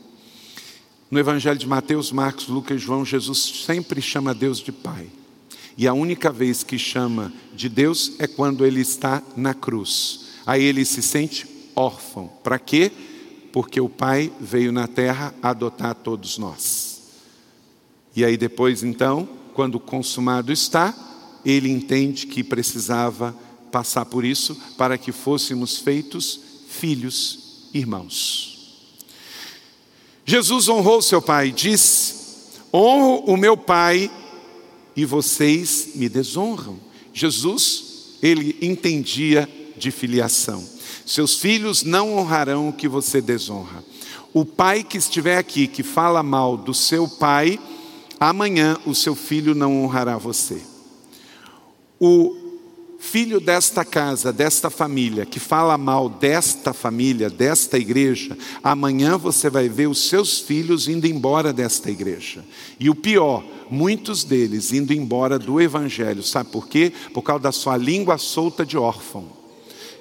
[1.11, 5.09] No Evangelho de Mateus, Marcos, Lucas e João, Jesus sempre chama Deus de Pai.
[5.77, 10.26] E a única vez que chama de Deus é quando ele está na cruz.
[10.47, 12.31] Aí ele se sente órfão.
[12.43, 12.93] Para quê?
[13.53, 17.03] Porque o Pai veio na terra adotar todos nós.
[18.15, 20.95] E aí depois, então, quando consumado está,
[21.45, 23.37] ele entende que precisava
[23.73, 28.57] passar por isso para que fôssemos feitos filhos, irmãos.
[30.25, 32.15] Jesus honrou seu pai, disse:
[32.73, 34.11] Honro o meu pai
[34.95, 36.79] e vocês me desonram.
[37.13, 40.65] Jesus, ele entendia de filiação.
[41.07, 43.85] Seus filhos não honrarão o que você desonra.
[44.35, 47.59] O pai que estiver aqui, que fala mal do seu pai,
[48.19, 50.61] amanhã o seu filho não honrará você.
[51.99, 52.37] O
[52.99, 59.69] filho desta casa, desta família, que fala mal desta família, desta igreja, amanhã você vai
[59.69, 62.45] ver os seus filhos indo embora desta igreja.
[62.81, 66.23] E o pior, muitos deles indo embora do evangelho.
[66.23, 66.93] Sabe por quê?
[67.15, 69.46] Por causa da sua língua solta de órfão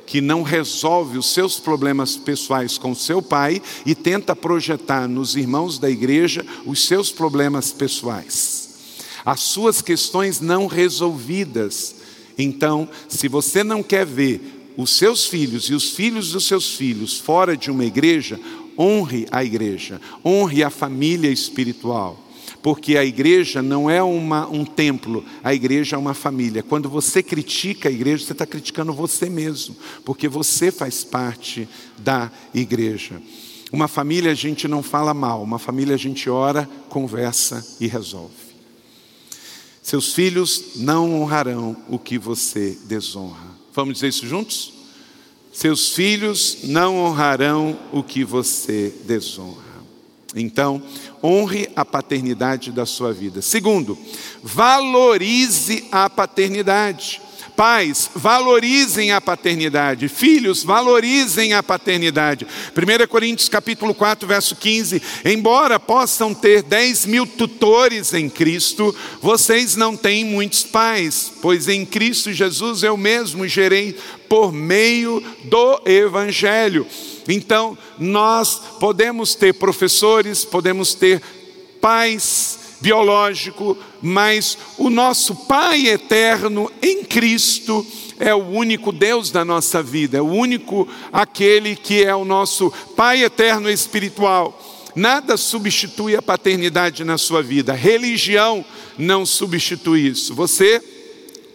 [0.05, 5.77] que não resolve os seus problemas pessoais com seu pai e tenta projetar nos irmãos
[5.77, 8.69] da igreja os seus problemas pessoais,
[9.25, 11.95] as suas questões não resolvidas.
[12.37, 17.17] Então, se você não quer ver os seus filhos e os filhos dos seus filhos
[17.17, 18.39] fora de uma igreja,
[18.77, 22.24] honre a igreja, honre a família espiritual
[22.65, 26.63] porque a igreja não é uma, um templo, a igreja é uma família.
[26.63, 32.31] Quando você critica a igreja, você está criticando você mesmo, porque você faz parte da
[32.55, 33.21] igreja.
[33.71, 38.33] Uma família a gente não fala mal, uma família a gente ora, conversa e resolve.
[39.83, 43.45] Seus filhos não honrarão o que você desonra.
[43.75, 44.73] Vamos dizer isso juntos?
[45.53, 49.65] Seus filhos não honrarão o que você desonra.
[50.35, 50.83] Então,
[51.25, 53.41] honre a paternidade da sua vida.
[53.41, 53.97] Segundo,
[54.43, 57.21] valorize a paternidade.
[57.55, 60.09] Pais, valorizem a paternidade.
[60.09, 62.45] Filhos, valorizem a paternidade.
[62.45, 65.01] 1 Coríntios capítulo 4, verso 15.
[65.23, 71.85] Embora possam ter 10 mil tutores em Cristo, vocês não têm muitos pais, pois em
[71.85, 73.95] Cristo Jesus eu mesmo gerei
[74.27, 76.85] por meio do Evangelho.
[77.27, 81.21] Então, nós podemos ter professores, podemos ter
[81.81, 87.85] pais biológico, mas o nosso Pai eterno em Cristo
[88.19, 92.71] é o único Deus da nossa vida, é o único aquele que é o nosso
[92.95, 94.61] Pai eterno espiritual.
[94.95, 97.73] Nada substitui a paternidade na sua vida.
[97.73, 98.63] Religião
[98.97, 100.33] não substitui isso.
[100.33, 100.81] Você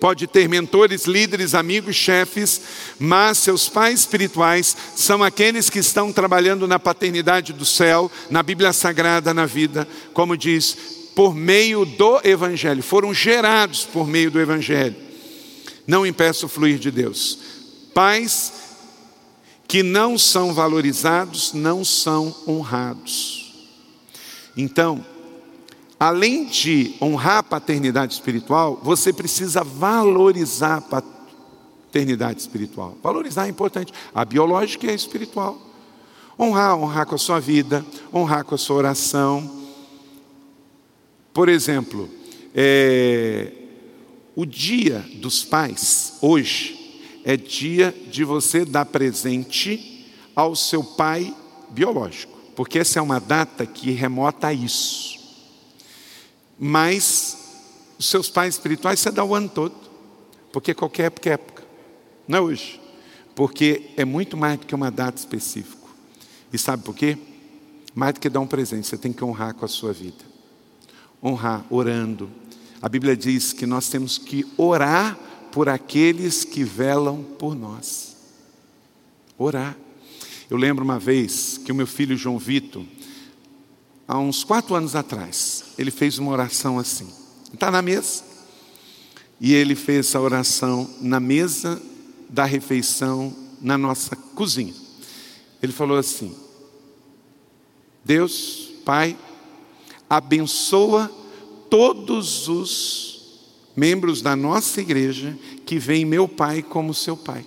[0.01, 2.63] pode ter mentores, líderes, amigos, chefes,
[2.99, 8.73] mas seus pais espirituais são aqueles que estão trabalhando na paternidade do céu, na Bíblia
[8.73, 10.77] Sagrada, na vida, como diz,
[11.15, 14.97] por meio do Evangelho, foram gerados por meio do Evangelho.
[15.87, 17.39] Não impeça o fluir de Deus.
[17.93, 18.53] Pais
[19.69, 23.53] que não são valorizados, não são honrados.
[24.57, 25.05] Então,
[26.01, 32.97] além de honrar a paternidade espiritual, você precisa valorizar a paternidade espiritual.
[33.03, 33.93] Valorizar é importante.
[34.15, 35.61] A biológica e a espiritual.
[36.39, 37.85] Honrar, honrar com a sua vida,
[38.15, 39.61] honrar com a sua oração.
[41.35, 42.09] Por exemplo,
[42.55, 43.53] é,
[44.35, 46.81] o dia dos pais, hoje,
[47.27, 51.37] é dia de você dar presente ao seu pai
[51.69, 55.20] biológico, porque essa é uma data que remota a isso.
[56.63, 57.39] Mas
[57.99, 59.75] os seus pais espirituais você dá o ano todo,
[60.53, 61.65] porque qualquer época é época,
[62.29, 62.79] não é hoje,
[63.35, 65.89] porque é muito mais do que uma data específica.
[66.53, 67.17] E sabe por quê?
[67.95, 70.23] Mais do que dar um presente, você tem que honrar com a sua vida.
[71.23, 72.31] Honrar orando.
[72.83, 75.19] A Bíblia diz que nós temos que orar
[75.51, 78.17] por aqueles que velam por nós.
[79.39, 79.77] Orar.
[80.51, 82.85] Eu lembro uma vez que o meu filho João Vitor,
[84.11, 87.09] há uns quatro anos atrás, ele fez uma oração assim.
[87.55, 88.25] Está na mesa.
[89.41, 91.81] E ele fez essa oração na mesa
[92.29, 94.75] da refeição na nossa cozinha.
[95.63, 96.35] Ele falou assim:
[98.05, 99.17] Deus, Pai,
[100.09, 101.09] abençoa
[101.71, 103.39] todos os
[103.77, 107.47] membros da nossa igreja que veem meu pai como seu pai.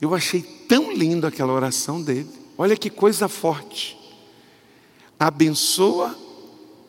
[0.00, 2.30] Eu achei tão lindo aquela oração dele.
[2.56, 4.03] Olha que coisa forte
[5.26, 6.14] abençoa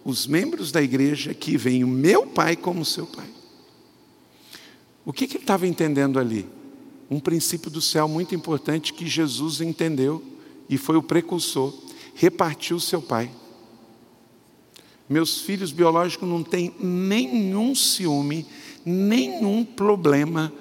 [0.04, 3.28] os membros da igreja que veem o meu pai como seu pai.
[5.06, 6.46] O que, que ele estava entendendo ali?
[7.10, 10.22] Um princípio do céu muito importante que Jesus entendeu
[10.70, 11.74] e foi o precursor.
[12.14, 13.32] Repartiu seu pai.
[15.08, 18.46] Meus filhos biológicos não têm nenhum ciúme,
[18.84, 20.52] nenhum problema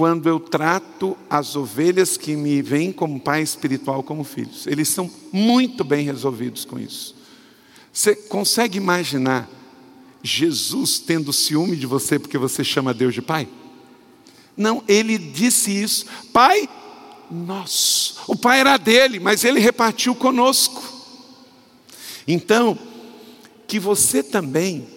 [0.00, 4.66] quando eu trato as ovelhas que me vêm como pai espiritual como filhos.
[4.66, 7.14] Eles são muito bem resolvidos com isso.
[7.92, 9.46] Você consegue imaginar
[10.22, 13.46] Jesus tendo ciúme de você porque você chama Deus de pai?
[14.56, 16.06] Não, ele disse isso.
[16.32, 16.66] Pai
[17.30, 18.22] nosso.
[18.26, 20.82] O pai era dele, mas ele repartiu conosco.
[22.26, 22.78] Então,
[23.68, 24.88] que você também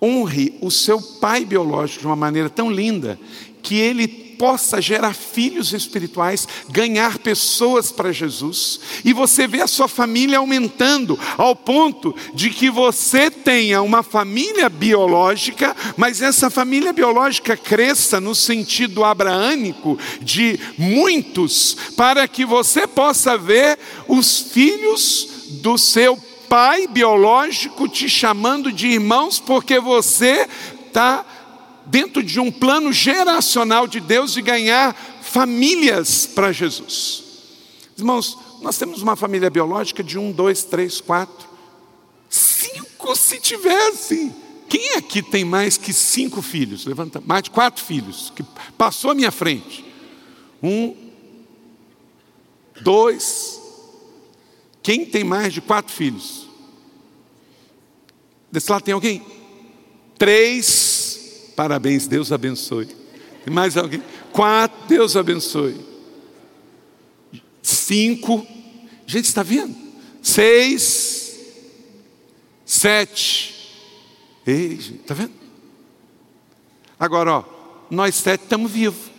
[0.00, 3.18] honre o seu pai biológico de uma maneira tão linda
[3.66, 9.88] que ele possa gerar filhos espirituais, ganhar pessoas para Jesus, e você vê a sua
[9.88, 17.56] família aumentando, ao ponto de que você tenha uma família biológica, mas essa família biológica
[17.56, 25.28] cresça no sentido abraânico de muitos, para que você possa ver os filhos
[25.62, 26.16] do seu
[26.48, 30.46] pai biológico te chamando de irmãos, porque você
[30.86, 31.26] está
[31.86, 37.24] dentro de um plano geracional de Deus de ganhar famílias para Jesus.
[37.96, 41.48] Irmãos, nós temos uma família biológica de um, dois, três, quatro,
[42.28, 44.32] cinco se tivesse.
[44.68, 46.84] Quem aqui tem mais que cinco filhos?
[46.86, 48.42] Levanta, mais de quatro filhos, que
[48.76, 49.84] passou à minha frente.
[50.62, 50.94] Um,
[52.80, 53.60] dois.
[54.82, 56.48] Quem tem mais de quatro filhos?
[58.50, 59.24] Desse lado tem alguém?
[60.18, 60.85] Três.
[61.56, 62.86] Parabéns, Deus abençoe.
[63.44, 64.02] Tem mais alguém?
[64.30, 65.74] Quatro, Deus abençoe.
[67.62, 68.46] Cinco,
[69.06, 69.74] gente, está vendo?
[70.22, 71.38] Seis,
[72.64, 73.54] sete.
[74.46, 75.32] Ei, está vendo?
[77.00, 77.44] Agora, ó,
[77.90, 79.10] nós sete estamos vivos.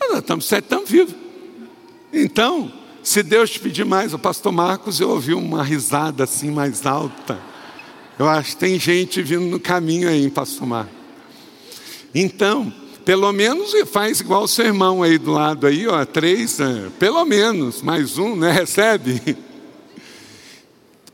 [0.00, 1.14] Nós estamos sete, estamos vivos.
[2.12, 6.84] Então, se Deus te pedir mais, o pastor Marcos, eu ouvi uma risada assim mais
[6.84, 7.38] alta.
[8.18, 10.92] Eu acho que tem gente vindo no caminho aí, pastor Marcos.
[12.12, 12.72] Então,
[13.04, 17.24] pelo menos faz igual o seu irmão aí do lado aí, ó, três, é, pelo
[17.24, 18.50] menos, mais um, né?
[18.58, 19.38] Recebe.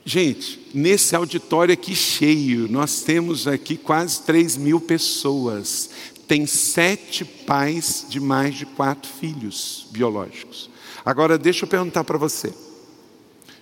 [0.02, 5.90] Gente, nesse auditório aqui cheio, nós temos aqui quase 3 mil pessoas.
[6.26, 10.70] Tem sete pais de mais de quatro filhos biológicos.
[11.04, 12.50] Agora, deixa eu perguntar para você: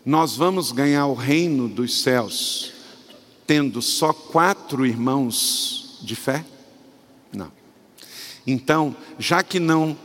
[0.06, 2.81] nós vamos ganhar o reino dos céus
[3.46, 6.44] tendo só quatro irmãos de fé?
[7.32, 7.50] Não.
[8.46, 9.96] Então, já que não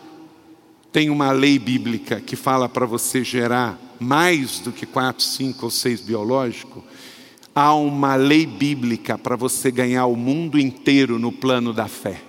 [0.91, 5.71] tem uma lei bíblica que fala para você gerar mais do que quatro, cinco ou
[5.71, 6.83] seis biológicos,
[7.53, 12.21] há uma lei bíblica para você ganhar o mundo inteiro no plano da fé.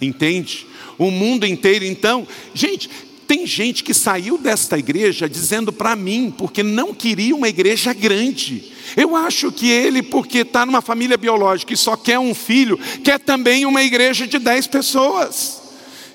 [0.00, 0.66] Entende?
[0.98, 2.88] O mundo inteiro, então, gente,
[3.26, 8.72] tem gente que saiu desta igreja dizendo para mim, porque não queria uma igreja grande.
[8.96, 13.18] Eu acho que ele, porque está numa família biológica e só quer um filho, quer
[13.18, 15.60] também uma igreja de dez pessoas.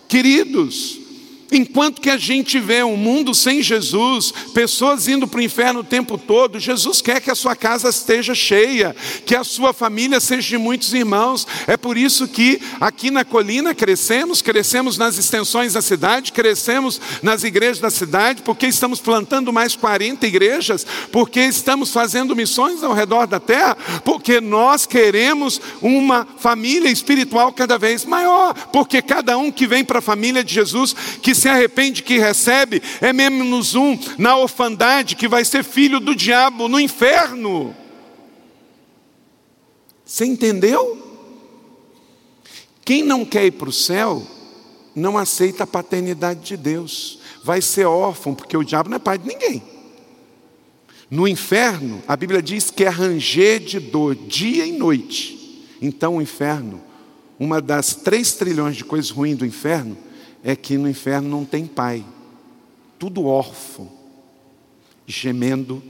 [0.08, 1.00] Queridos,
[1.56, 5.84] Enquanto que a gente vê um mundo sem Jesus, pessoas indo para o inferno o
[5.86, 8.94] tempo todo, Jesus quer que a sua casa esteja cheia,
[9.26, 11.48] que a sua família seja de muitos irmãos.
[11.66, 17.46] É por isso que aqui na colina crescemos, crescemos nas extensões da cidade, crescemos nas
[17.46, 23.28] igrejas da cidade, porque estamos plantando mais 40 igrejas, porque estamos fazendo missões ao redor
[23.28, 29.66] da terra, porque nós queremos uma família espiritual cada vez maior, porque cada um que
[29.66, 34.38] vem para a família de Jesus, que se arrepende, que recebe, é menos um na
[34.38, 37.76] orfandade que vai ser filho do diabo no inferno.
[40.06, 41.02] Você entendeu?
[42.84, 44.22] Quem não quer ir para o céu,
[44.96, 49.18] não aceita a paternidade de Deus, vai ser órfão, porque o diabo não é pai
[49.18, 49.64] de ninguém.
[51.10, 55.66] No inferno, a Bíblia diz que é ranger de dor dia e noite.
[55.82, 56.82] Então, o inferno,
[57.40, 59.98] uma das três trilhões de coisas ruins do inferno,
[60.48, 62.06] é que no inferno não tem pai,
[63.00, 63.92] tudo órfão,
[65.08, 65.82] gemendo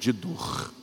[0.00, 0.74] de dor.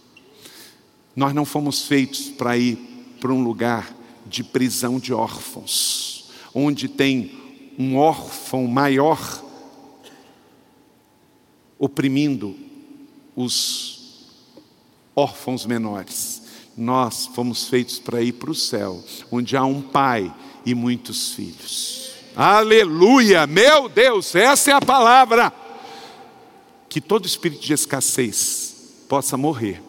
[1.14, 2.78] Nós não fomos feitos para ir
[3.20, 3.94] para um lugar
[4.26, 7.38] de prisão de órfãos, onde tem
[7.78, 9.44] um órfão maior
[11.78, 12.56] oprimindo
[13.36, 14.26] os
[15.14, 16.44] órfãos menores.
[16.78, 20.34] Nós fomos feitos para ir para o céu, onde há um pai
[20.66, 22.19] e muitos filhos.
[22.42, 25.52] Aleluia, meu Deus, essa é a palavra.
[26.88, 29.82] Que todo espírito de escassez possa morrer,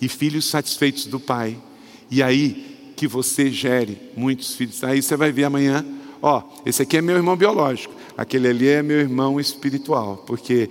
[0.00, 1.60] e filhos satisfeitos do Pai,
[2.08, 4.84] e aí que você gere muitos filhos.
[4.84, 5.84] Aí você vai ver amanhã,
[6.22, 10.70] ó, esse aqui é meu irmão biológico, aquele ali é meu irmão espiritual, porque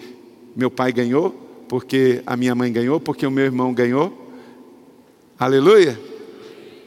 [0.55, 1.31] meu pai ganhou,
[1.67, 4.31] porque a minha mãe ganhou, porque o meu irmão ganhou.
[5.37, 5.99] Aleluia!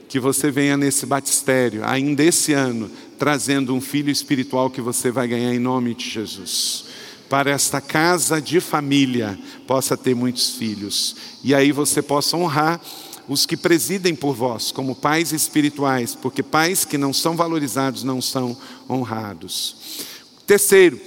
[0.08, 5.26] Que você venha nesse batistério, ainda esse ano, trazendo um filho espiritual que você vai
[5.28, 6.84] ganhar em nome de Jesus.
[7.28, 11.16] Para esta casa de família possa ter muitos filhos.
[11.42, 12.80] E aí você possa honrar
[13.28, 18.22] os que presidem por vós, como pais espirituais, porque pais que não são valorizados não
[18.22, 18.56] são
[18.88, 19.76] honrados.
[20.46, 21.00] Terceiro,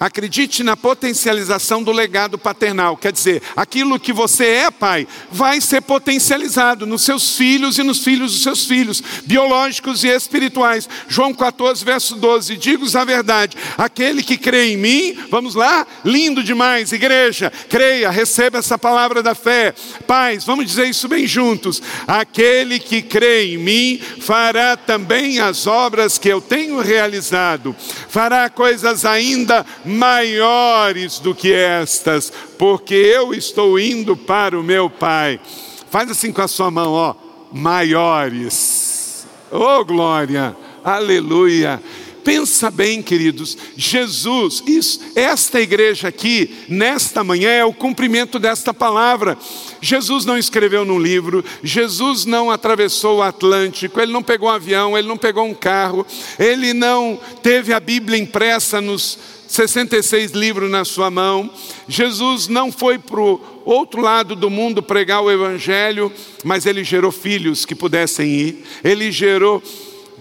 [0.00, 5.80] Acredite na potencialização do legado paternal, quer dizer, aquilo que você é, pai, vai ser
[5.80, 10.88] potencializado nos seus filhos e nos filhos dos seus filhos, biológicos e espirituais.
[11.08, 16.44] João 14, verso 12: Digo-vos a verdade, aquele que crê em mim, vamos lá, lindo
[16.44, 19.74] demais, igreja, creia, receba essa palavra da fé.
[20.06, 26.18] Pais, vamos dizer isso bem juntos: aquele que crê em mim fará também as obras
[26.18, 27.74] que eu tenho realizado,
[28.08, 35.40] fará coisas ainda maiores do que estas, porque eu estou indo para o meu Pai.
[35.90, 37.14] Faz assim com a sua mão, ó,
[37.50, 39.26] maiores.
[39.50, 41.80] Oh glória, aleluia.
[42.22, 49.38] Pensa bem, queridos, Jesus, isso, esta igreja aqui, nesta manhã, é o cumprimento desta palavra.
[49.80, 54.98] Jesus não escreveu num livro, Jesus não atravessou o Atlântico, ele não pegou um avião,
[54.98, 56.06] ele não pegou um carro,
[56.38, 59.18] ele não teve a Bíblia impressa nos
[59.48, 61.50] 66 livros na sua mão.
[61.88, 66.12] Jesus não foi para o outro lado do mundo pregar o Evangelho,
[66.44, 68.64] mas ele gerou filhos que pudessem ir.
[68.84, 69.62] Ele gerou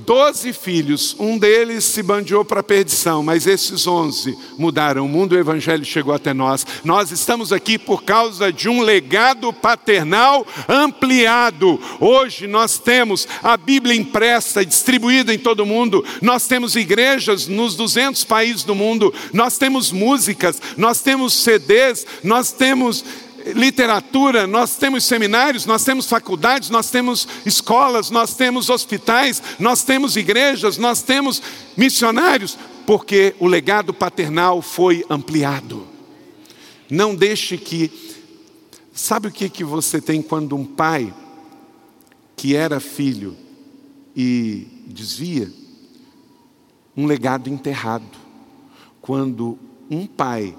[0.06, 5.34] doze filhos, um deles se bandeou para a perdição, mas esses onze mudaram o mundo,
[5.34, 6.66] o Evangelho chegou até nós.
[6.84, 11.80] Nós estamos aqui por causa de um legado paternal ampliado.
[12.00, 17.76] Hoje nós temos a Bíblia impressa, distribuída em todo o mundo, nós temos igrejas nos
[17.76, 23.04] 200 países do mundo, nós temos músicas, nós temos CDs, nós temos
[23.54, 30.16] literatura, nós temos seminários, nós temos faculdades, nós temos escolas, nós temos hospitais, nós temos
[30.16, 31.42] igrejas, nós temos
[31.76, 35.88] missionários, porque o legado paternal foi ampliado.
[36.90, 37.92] Não deixe que.
[38.94, 41.14] Sabe o que, que você tem quando um pai
[42.36, 43.36] que era filho
[44.16, 45.52] e desvia?
[46.96, 48.06] Um legado enterrado.
[49.02, 49.58] Quando
[49.90, 50.56] um pai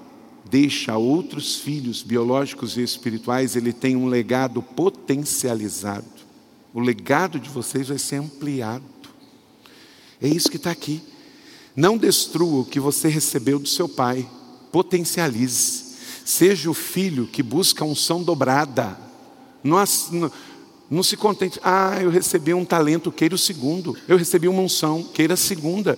[0.49, 6.05] deixa outros filhos biológicos e espirituais, ele tem um legado potencializado.
[6.73, 8.83] O legado de vocês vai ser ampliado.
[10.21, 11.01] É isso que está aqui.
[11.75, 14.27] Não destrua o que você recebeu do seu pai,
[14.71, 15.89] potencialize.
[16.25, 18.97] Seja o filho que busca unção dobrada.
[19.63, 19.77] Não,
[20.11, 20.31] não,
[20.89, 23.95] não se contente, ah, eu recebi um talento, queira o segundo.
[24.07, 25.97] Eu recebi uma unção, queira a segunda.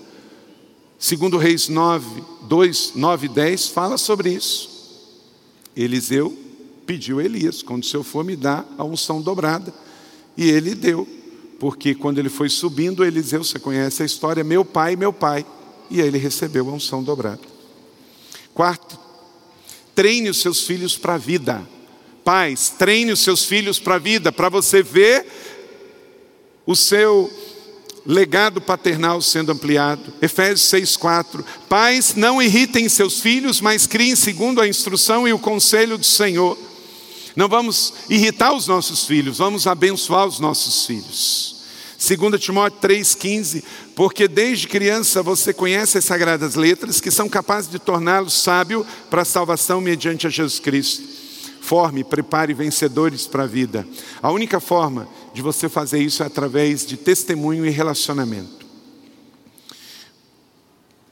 [1.02, 4.70] Segundo Reis 9, 2, 9 e 10 fala sobre isso.
[5.76, 6.38] Eliseu
[6.86, 9.74] pediu a Elias, quando o Senhor for me dar a unção dobrada.
[10.38, 11.08] E ele deu,
[11.60, 15.44] porque quando ele foi subindo, Eliseu, você conhece a história, meu pai, meu pai.
[15.90, 17.42] E aí ele recebeu a unção dobrada.
[18.54, 19.00] Quarto,
[19.96, 21.68] treine os seus filhos para a vida.
[22.24, 25.26] Pais, treine os seus filhos para a vida, para você ver
[26.64, 27.28] o seu
[28.06, 30.14] legado paternal sendo ampliado.
[30.22, 31.44] Efésios 6,4.
[31.70, 36.58] Pais, não irritem seus filhos, mas criem segundo a instrução e o conselho do Senhor.
[37.36, 41.62] Não vamos irritar os nossos filhos, vamos abençoar os nossos filhos.
[42.04, 43.64] 2 Timóteo 3,15,
[43.96, 49.22] porque desde criança você conhece as sagradas letras que são capazes de torná-lo sábio para
[49.22, 51.04] a salvação mediante a Jesus Cristo.
[51.62, 53.88] Forme, prepare vencedores para a vida.
[54.20, 58.66] A única forma de você fazer isso através de testemunho e relacionamento.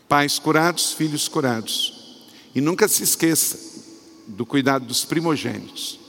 [0.07, 2.27] Pais curados, filhos curados.
[2.53, 3.57] E nunca se esqueça
[4.27, 5.99] do cuidado dos primogênitos.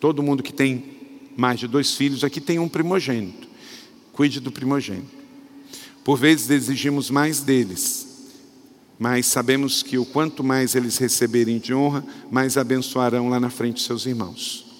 [0.00, 0.94] Todo mundo que tem
[1.36, 3.48] mais de dois filhos aqui tem um primogênito.
[4.12, 5.24] Cuide do primogênito.
[6.04, 8.06] Por vezes exigimos mais deles,
[8.98, 13.80] mas sabemos que o quanto mais eles receberem de honra, mais abençoarão lá na frente
[13.80, 14.73] seus irmãos.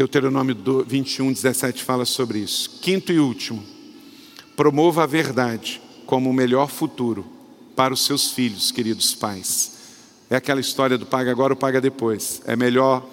[0.00, 2.78] Deuteronômio 21, 17 fala sobre isso.
[2.80, 3.62] Quinto e último,
[4.56, 7.26] promova a verdade como o melhor futuro
[7.76, 9.72] para os seus filhos, queridos pais.
[10.30, 12.40] É aquela história do paga agora ou paga depois.
[12.46, 13.06] É melhor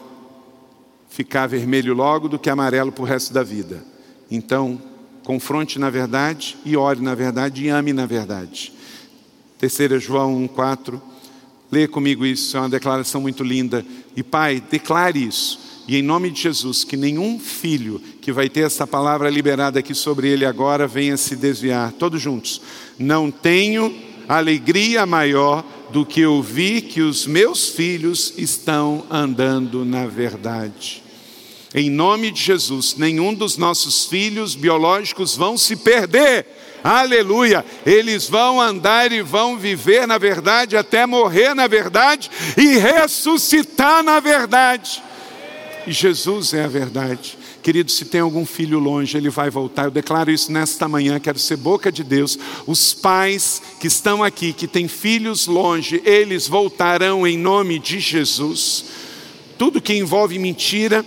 [1.10, 3.84] ficar vermelho logo do que amarelo para o resto da vida.
[4.32, 4.82] Então,
[5.26, 8.72] confronte na verdade e ore na verdade e ame na verdade.
[9.58, 11.02] Terceira João 1,4.
[11.70, 13.86] Leia comigo isso, é uma declaração muito linda.
[14.16, 15.68] E pai, declare isso.
[15.88, 19.96] E em nome de Jesus, que nenhum filho que vai ter essa palavra liberada aqui
[19.96, 21.94] sobre ele agora venha se desviar.
[21.94, 22.62] Todos juntos.
[23.00, 23.96] Não tenho
[24.28, 31.02] alegria maior do que ouvir que os meus filhos estão andando na verdade.
[31.74, 36.46] Em nome de Jesus, nenhum dos nossos filhos biológicos vão se perder
[36.84, 44.04] aleluia, eles vão andar e vão viver na verdade, até morrer na verdade e ressuscitar
[44.04, 45.04] na verdade.
[45.88, 47.38] E Jesus é a verdade.
[47.64, 49.86] Querido, se tem algum filho longe, ele vai voltar.
[49.86, 52.38] Eu declaro isso nesta manhã, quero ser boca de Deus.
[52.68, 58.84] Os pais que estão aqui, que têm filhos longe, eles voltarão em nome de Jesus.
[59.58, 61.06] Tudo que envolve mentira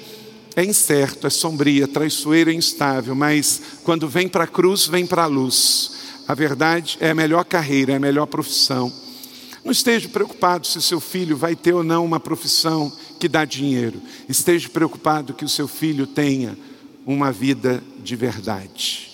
[0.57, 5.25] é incerto, é sombria, traiçoeiro, é instável, mas quando vem para a cruz, vem para
[5.25, 5.93] a luz.
[6.27, 8.91] A verdade é a melhor carreira, é a melhor profissão.
[9.65, 14.01] Não esteja preocupado se seu filho vai ter ou não uma profissão que dá dinheiro.
[14.29, 16.57] Esteja preocupado que o seu filho tenha
[17.07, 19.11] uma vida de verdade.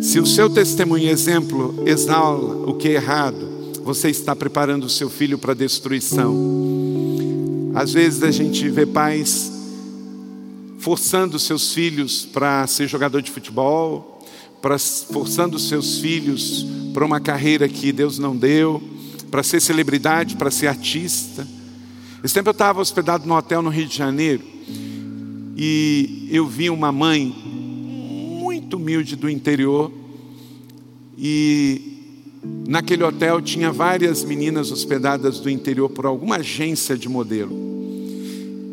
[0.00, 4.90] Se o seu testemunho e exemplo exala o que é errado, você está preparando o
[4.90, 6.34] seu filho para a destruição.
[7.74, 9.50] Às vezes a gente vê pais
[10.78, 14.20] forçando seus filhos para ser jogador de futebol,
[15.12, 18.82] forçando seus filhos para uma carreira que Deus não deu,
[19.32, 21.48] para ser celebridade, para ser artista.
[22.22, 24.44] Esse tempo eu estava hospedado no hotel no Rio de Janeiro
[25.56, 27.34] e eu vi uma mãe
[28.38, 29.90] muito humilde do interior
[31.16, 32.20] e
[32.68, 37.56] naquele hotel tinha várias meninas hospedadas do interior por alguma agência de modelo.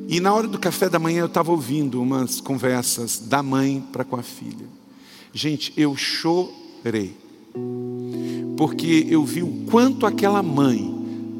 [0.09, 4.03] E na hora do café da manhã eu estava ouvindo umas conversas da mãe para
[4.03, 4.67] com a filha.
[5.33, 7.15] Gente, eu chorei.
[8.59, 10.93] Porque eu vi o quanto aquela mãe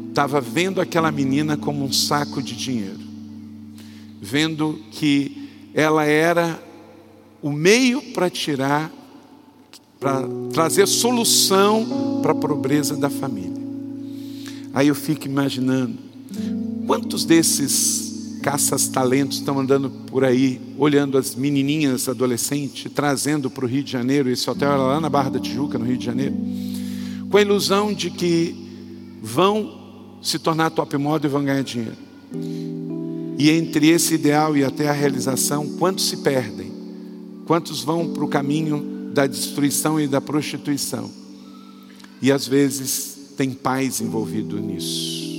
[0.07, 3.01] estava vendo aquela menina como um saco de dinheiro.
[4.22, 6.57] Vendo que ela era
[7.41, 8.89] o meio para tirar,
[9.99, 13.61] para trazer solução para a pobreza da família.
[14.74, 15.97] Aí eu fico imaginando
[16.88, 23.84] quantos desses caças-talentos estão andando por aí, olhando as menininhas adolescentes, trazendo para o Rio
[23.84, 26.34] de Janeiro, esse hotel era lá na Barra da Tijuca, no Rio de Janeiro,
[27.30, 28.55] com a ilusão de que
[29.21, 31.97] vão se tornar top model e vão ganhar dinheiro.
[33.38, 36.71] E entre esse ideal e até a realização, quantos se perdem?
[37.45, 41.09] Quantos vão para o caminho da destruição e da prostituição?
[42.21, 45.30] E às vezes tem pais envolvidos nisso.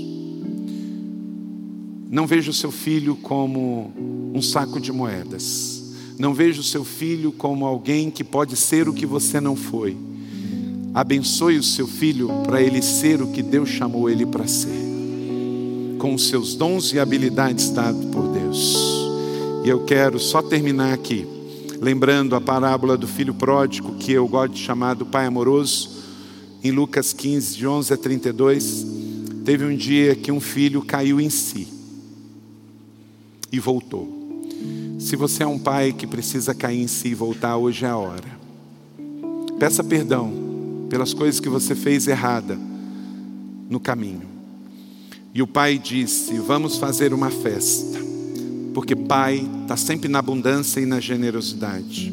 [2.11, 3.93] Não veja o seu filho como
[4.35, 5.93] um saco de moedas.
[6.19, 9.97] Não veja o seu filho como alguém que pode ser o que você não foi.
[10.93, 14.89] Abençoe o seu filho para ele ser o que Deus chamou ele para ser,
[15.99, 18.77] com os seus dons e habilidades dados por Deus.
[19.65, 21.25] E eu quero só terminar aqui,
[21.81, 25.91] lembrando a parábola do filho pródigo, que eu gosto de chamar do pai amoroso,
[26.63, 28.87] em Lucas 15, de 11 a 32.
[29.45, 31.69] Teve um dia que um filho caiu em si
[33.53, 34.43] e voltou.
[34.99, 37.97] Se você é um pai que precisa cair em si e voltar, hoje é a
[37.97, 38.41] hora.
[39.57, 40.50] Peça perdão
[40.91, 42.59] pelas coisas que você fez errada
[43.71, 44.29] no caminho.
[45.33, 47.99] E o pai disse: Vamos fazer uma festa,
[48.75, 52.13] porque pai está sempre na abundância e na generosidade.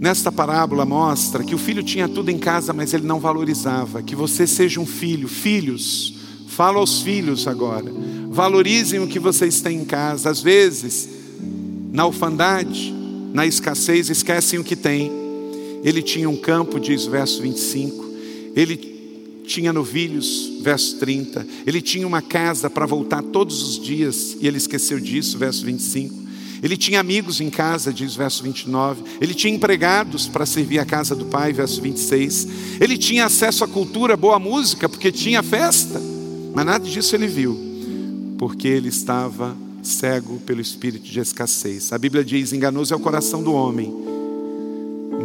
[0.00, 4.02] Nesta parábola mostra que o filho tinha tudo em casa, mas ele não valorizava.
[4.02, 6.14] Que você seja um filho, filhos,
[6.48, 7.90] fala aos filhos agora
[8.36, 10.28] Valorizem o que vocês têm em casa.
[10.28, 11.08] Às vezes,
[11.90, 12.94] na orfandade,
[13.32, 15.10] na escassez, esquecem o que têm.
[15.86, 18.04] Ele tinha um campo, diz verso 25.
[18.56, 18.76] Ele
[19.46, 21.46] tinha novilhos, verso 30.
[21.64, 26.26] Ele tinha uma casa para voltar todos os dias e ele esqueceu disso, verso 25.
[26.60, 29.04] Ele tinha amigos em casa, diz verso 29.
[29.20, 32.48] Ele tinha empregados para servir a casa do pai, verso 26.
[32.80, 36.02] Ele tinha acesso à cultura, boa música, porque tinha festa.
[36.52, 37.66] Mas nada disso ele viu
[38.38, 41.92] porque ele estava cego pelo espírito de escassez.
[41.92, 43.92] A Bíblia diz: enganoso é o coração do homem,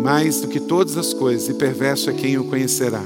[0.02, 3.04] mais do que todas as coisas, e perverso é quem o conhecerá.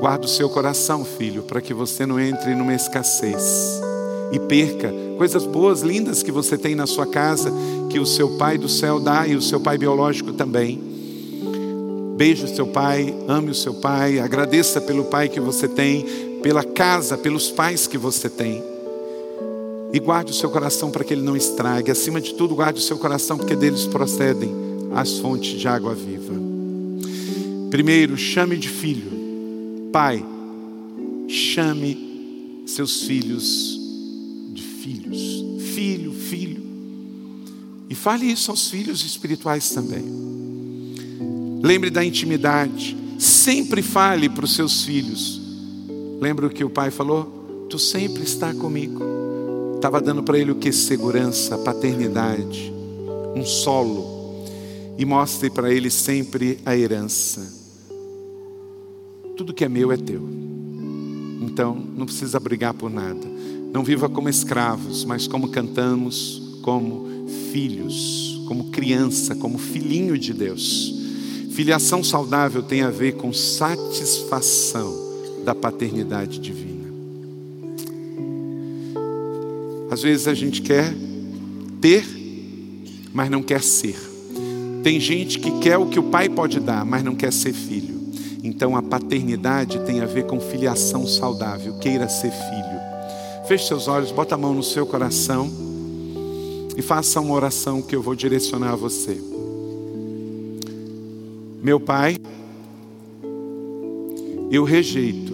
[0.00, 3.80] Guarda o seu coração, filho, para que você não entre numa escassez
[4.32, 7.52] e perca coisas boas, lindas que você tem na sua casa,
[7.88, 10.82] que o seu pai do céu dá e o seu pai biológico também.
[12.16, 16.04] Beije o seu pai, ame o seu pai, agradeça pelo pai que você tem,
[16.42, 18.62] pela casa, pelos pais que você tem.
[19.92, 21.90] E guarde o seu coração para que ele não estrague.
[21.90, 24.52] Acima de tudo, guarde o seu coração, porque deles procedem
[24.94, 26.13] as fontes de água viva.
[27.74, 29.90] Primeiro, chame de filho.
[29.92, 30.24] Pai,
[31.26, 33.76] chame seus filhos
[34.52, 35.44] de filhos.
[35.74, 36.62] Filho, filho.
[37.90, 40.04] E fale isso aos filhos espirituais também.
[41.64, 42.96] Lembre da intimidade.
[43.18, 45.40] Sempre fale para os seus filhos.
[46.20, 47.66] Lembra o que o pai falou?
[47.68, 49.02] Tu sempre está comigo.
[49.74, 50.70] Estava dando para ele o que?
[50.70, 52.72] Segurança, paternidade,
[53.34, 54.44] um solo.
[54.96, 57.63] E mostre para ele sempre a herança.
[59.36, 60.28] Tudo que é meu é teu.
[61.40, 63.26] Então, não precisa brigar por nada.
[63.72, 67.06] Não viva como escravos, mas como cantamos, como
[67.52, 70.94] filhos, como criança, como filhinho de Deus.
[71.50, 74.92] Filiação saudável tem a ver com satisfação
[75.44, 76.84] da paternidade divina.
[79.90, 80.92] Às vezes a gente quer
[81.80, 82.04] ter,
[83.12, 83.96] mas não quer ser.
[84.82, 87.93] Tem gente que quer o que o pai pode dar, mas não quer ser filho.
[88.44, 91.78] Então a paternidade tem a ver com filiação saudável.
[91.78, 93.48] Queira ser filho.
[93.48, 95.50] Feche seus olhos, bota a mão no seu coração
[96.76, 99.18] e faça uma oração que eu vou direcionar a você.
[101.62, 102.16] Meu Pai,
[104.50, 105.32] eu rejeito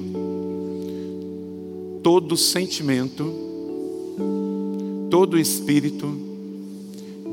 [2.04, 3.34] todo sentimento,
[5.10, 6.16] todo espírito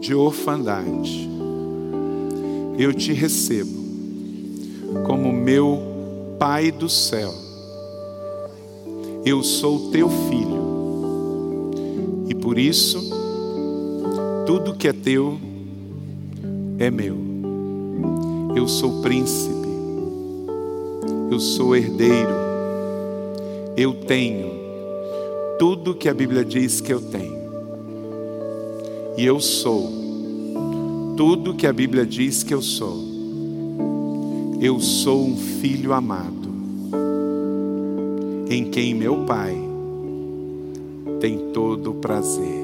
[0.02, 1.30] de orfandade.
[2.80, 3.77] Eu te recebo
[5.06, 5.96] como meu
[6.40, 7.34] Pai do céu.
[9.26, 11.72] Eu sou teu filho
[12.30, 13.00] e por isso
[14.46, 15.38] tudo que é teu
[16.80, 17.18] é meu.
[18.56, 19.68] Eu sou príncipe,
[21.32, 22.34] eu sou herdeiro,
[23.76, 24.50] eu tenho
[25.60, 27.38] tudo que a Bíblia diz que eu tenho,
[29.18, 29.92] e eu sou
[31.18, 33.07] tudo que a Bíblia diz que eu sou.
[34.60, 36.50] Eu sou um filho amado,
[38.50, 39.56] em quem meu Pai
[41.20, 42.57] tem todo o prazer.